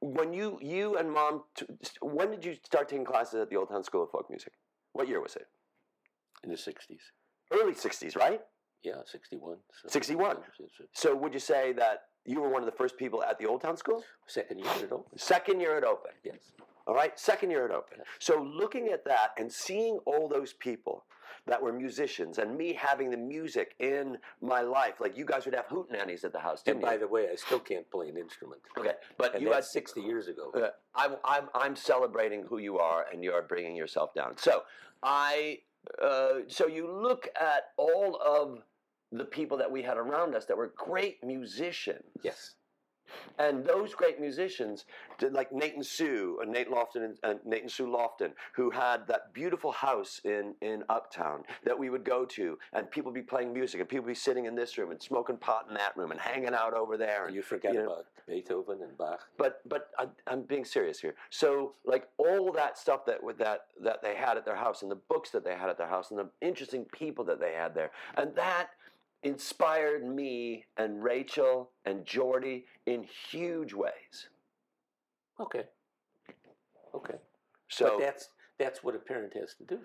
[0.00, 1.44] when you you and mom.
[1.56, 1.66] T-
[2.02, 4.52] when did you start taking classes at the Old Town School of Folk Music?
[4.92, 5.46] What year was it?
[6.44, 7.00] in the '60s.
[7.50, 8.40] Early '60s, right?
[8.84, 9.56] Yeah, '61.
[9.72, 10.36] so- 61.
[10.36, 13.38] It's- it's- So would you say that you were one of the first people at
[13.38, 14.04] the Old Town School?
[14.28, 15.20] Second year at opened.
[15.20, 16.14] Second year it opened.
[16.22, 16.52] Yes.
[16.86, 17.98] All right, second year at Open.
[17.98, 18.06] Yes.
[18.18, 21.04] So looking at that and seeing all those people
[21.46, 25.54] that were musicians and me having the music in my life, like you guys would
[25.54, 27.00] have hootenannies at the house, And didn't by you?
[27.00, 28.60] the way, I still can't play an instrument.
[28.76, 30.50] Okay, but And you had 60 years ago.
[30.54, 34.36] Uh, I'm, I'm, I'm celebrating who you are and you are bringing yourself down.
[34.36, 34.62] So
[35.02, 35.58] I,
[36.02, 38.62] uh, so you look at all of
[39.12, 42.04] the people that we had around us that were great musicians.
[42.22, 42.54] Yes.
[43.38, 44.84] And those great musicians,
[45.30, 49.06] like Nate and Sue, and Nate Lofton and, and Nate and Sue Lofton, who had
[49.08, 53.52] that beautiful house in, in Uptown that we would go to, and people be playing
[53.52, 56.20] music, and people be sitting in this room and smoking pot in that room and
[56.20, 57.26] hanging out over there.
[57.26, 59.20] And you forget you know, about Beethoven and Bach.
[59.36, 61.14] but but I, I'm being serious here.
[61.30, 64.96] So like all that stuff that that that they had at their house, and the
[64.96, 67.90] books that they had at their house, and the interesting people that they had there,
[68.16, 68.70] and that
[69.22, 74.28] inspired me and Rachel and Jordy in huge ways.
[75.40, 75.64] Okay.
[76.94, 77.14] Okay.
[77.68, 79.78] So but that's that's what a parent has to do.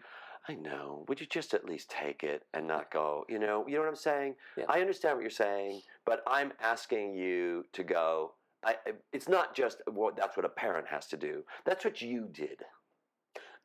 [0.47, 1.05] I know.
[1.07, 3.25] Would you just at least take it and not go?
[3.29, 3.65] You know.
[3.67, 4.35] You know what I'm saying?
[4.57, 4.65] Yeah.
[4.67, 8.33] I understand what you're saying, but I'm asking you to go.
[8.63, 11.43] I, I- it's not just what that's what a parent has to do.
[11.65, 12.61] That's what you did.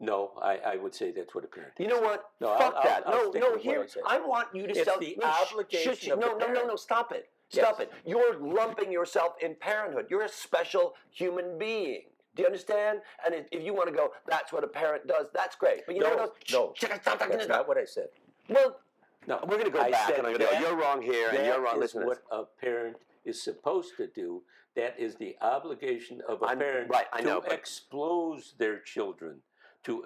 [0.01, 1.73] No, I, I would say that's what a parent.
[1.79, 2.31] You know what?
[2.41, 3.03] No, I'll- Fuck I'll- that.
[3.07, 3.57] I'll no, stick no.
[3.59, 4.17] Here, I.
[4.17, 4.99] I want you to It's sell.
[5.01, 6.61] the no, sh- obligation sh- of the no, no, no, no.
[6.63, 6.81] parent.
[6.81, 7.29] Stop it.
[7.51, 7.65] Yes.
[7.65, 7.93] Stop it.
[8.07, 10.07] You're lumping yourself in parenthood.
[10.11, 12.03] You're a special human being.
[12.37, 13.01] Do you understand?
[13.25, 15.27] And if if you want to go, that's what a parent does.
[15.35, 15.85] That's great.
[15.87, 16.37] But you know No, what?
[16.53, 16.73] no.
[16.77, 18.09] Shh, shh, stop That's not what I said.
[18.49, 18.79] Well,
[19.27, 20.61] No, we're going to go I back, and I'm going to go.
[20.61, 21.75] You're wrong here, and you're wrong.
[21.77, 24.43] is Listen what a parent is supposed to do.
[24.77, 28.79] That is the obligation of a I'm- parent right, I to know, but- expose their
[28.79, 29.41] children,
[29.89, 30.05] to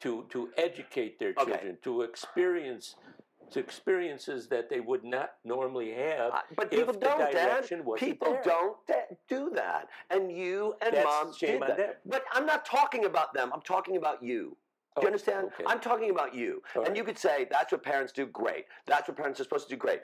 [0.00, 1.44] to to educate their Okay.
[1.52, 2.96] children, to experience
[3.50, 6.32] to experiences that they would not normally have.
[6.32, 7.68] Uh, But if people don't, Dad.
[7.96, 8.42] People there.
[8.44, 8.76] don't
[9.28, 11.76] do that, and you and That's mom shame did on that.
[11.76, 11.94] them.
[12.06, 13.50] But I'm not talking about them.
[13.54, 14.42] I'm talking about you.
[14.94, 15.46] Do Oh, you understand?
[15.48, 15.64] okay.
[15.66, 16.62] I'm talking about you.
[16.76, 16.96] All and right.
[16.98, 18.26] you could say that's what parents do.
[18.26, 18.64] Great.
[18.86, 19.78] That's what parents are supposed to do.
[19.78, 20.02] Great.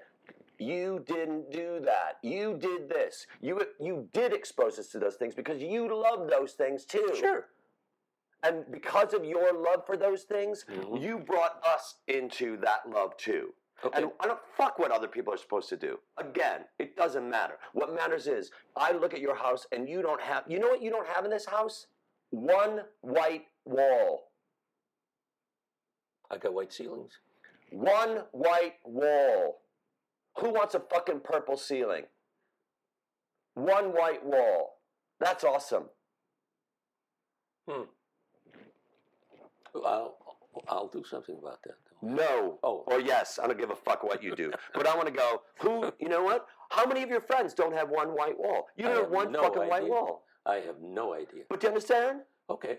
[0.58, 2.12] You didn't do that.
[2.22, 3.26] You did this.
[3.40, 3.52] You
[3.88, 7.10] you did expose us to those things because you love those things too.
[7.14, 7.46] Sure.
[8.42, 11.00] And because of your love for those things, Mhm.
[11.00, 13.54] you brought us into that love too.
[13.84, 14.02] Okay.
[14.02, 16.00] And I don't fuck what other people are supposed to do.
[16.16, 17.58] Again, it doesn't matter.
[17.72, 20.82] What matters is I look at your house and you don't have, you know what
[20.82, 21.86] you don't have in this house?
[22.30, 24.32] One white wall.
[26.30, 27.18] I got white ceilings.
[27.70, 29.62] One white wall.
[30.38, 32.06] Who wants a fucking purple ceiling?
[33.54, 34.80] One white wall.
[35.20, 35.90] That's awesome.
[39.74, 40.16] I'll
[40.68, 41.76] I'll do something about that.
[42.02, 42.58] No.
[42.62, 42.84] Oh.
[42.86, 43.38] Or yes.
[43.42, 44.52] I don't give a fuck what you do.
[44.74, 46.46] but I want to go, who, you know what?
[46.70, 48.66] How many of your friends don't have one white wall?
[48.76, 50.24] You don't have have one no fucking white wall.
[50.46, 51.44] I have no idea.
[51.48, 52.20] But do you understand?
[52.50, 52.78] Okay.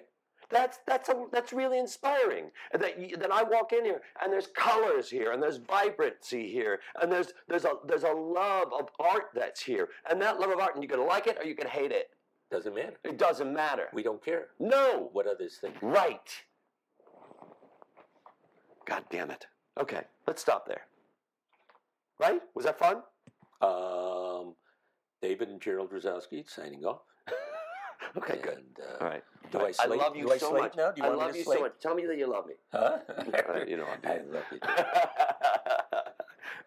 [0.50, 2.50] That's that's a, that's really inspiring.
[2.74, 6.80] That you, that I walk in here and there's colors here and there's vibrancy here
[7.00, 10.60] and there's there's a there's a love of art that's here and that love of
[10.60, 12.10] art and you can like it or you can hate it.
[12.50, 12.98] Doesn't matter.
[13.04, 13.90] It doesn't matter.
[13.94, 15.10] We don't care no.
[15.14, 15.76] what others think.
[15.84, 16.32] Right.
[18.90, 19.46] God damn it.
[19.80, 20.82] Okay, let's stop there.
[22.20, 22.42] Right?
[22.56, 22.98] Was that fun?
[23.62, 24.56] Um,
[25.22, 27.02] David and Gerald Razowsky signing off.
[28.18, 28.58] Okay, good.
[28.58, 29.24] And, uh, All right.
[29.52, 30.00] Do I I slate?
[30.00, 30.76] love you do I so slate much.
[30.76, 30.92] now?
[30.92, 31.58] Do you I want me love to you slate?
[31.60, 31.74] so much.
[31.80, 32.54] Tell me that you love me.
[32.72, 32.98] Huh?
[33.08, 34.10] Uh, you know I do.
[34.10, 34.58] I love you.
[34.60, 34.68] too.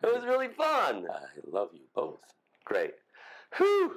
[0.08, 1.06] it was really fun.
[1.10, 2.20] I love you both.
[2.64, 2.92] Great.
[3.56, 3.96] Whew.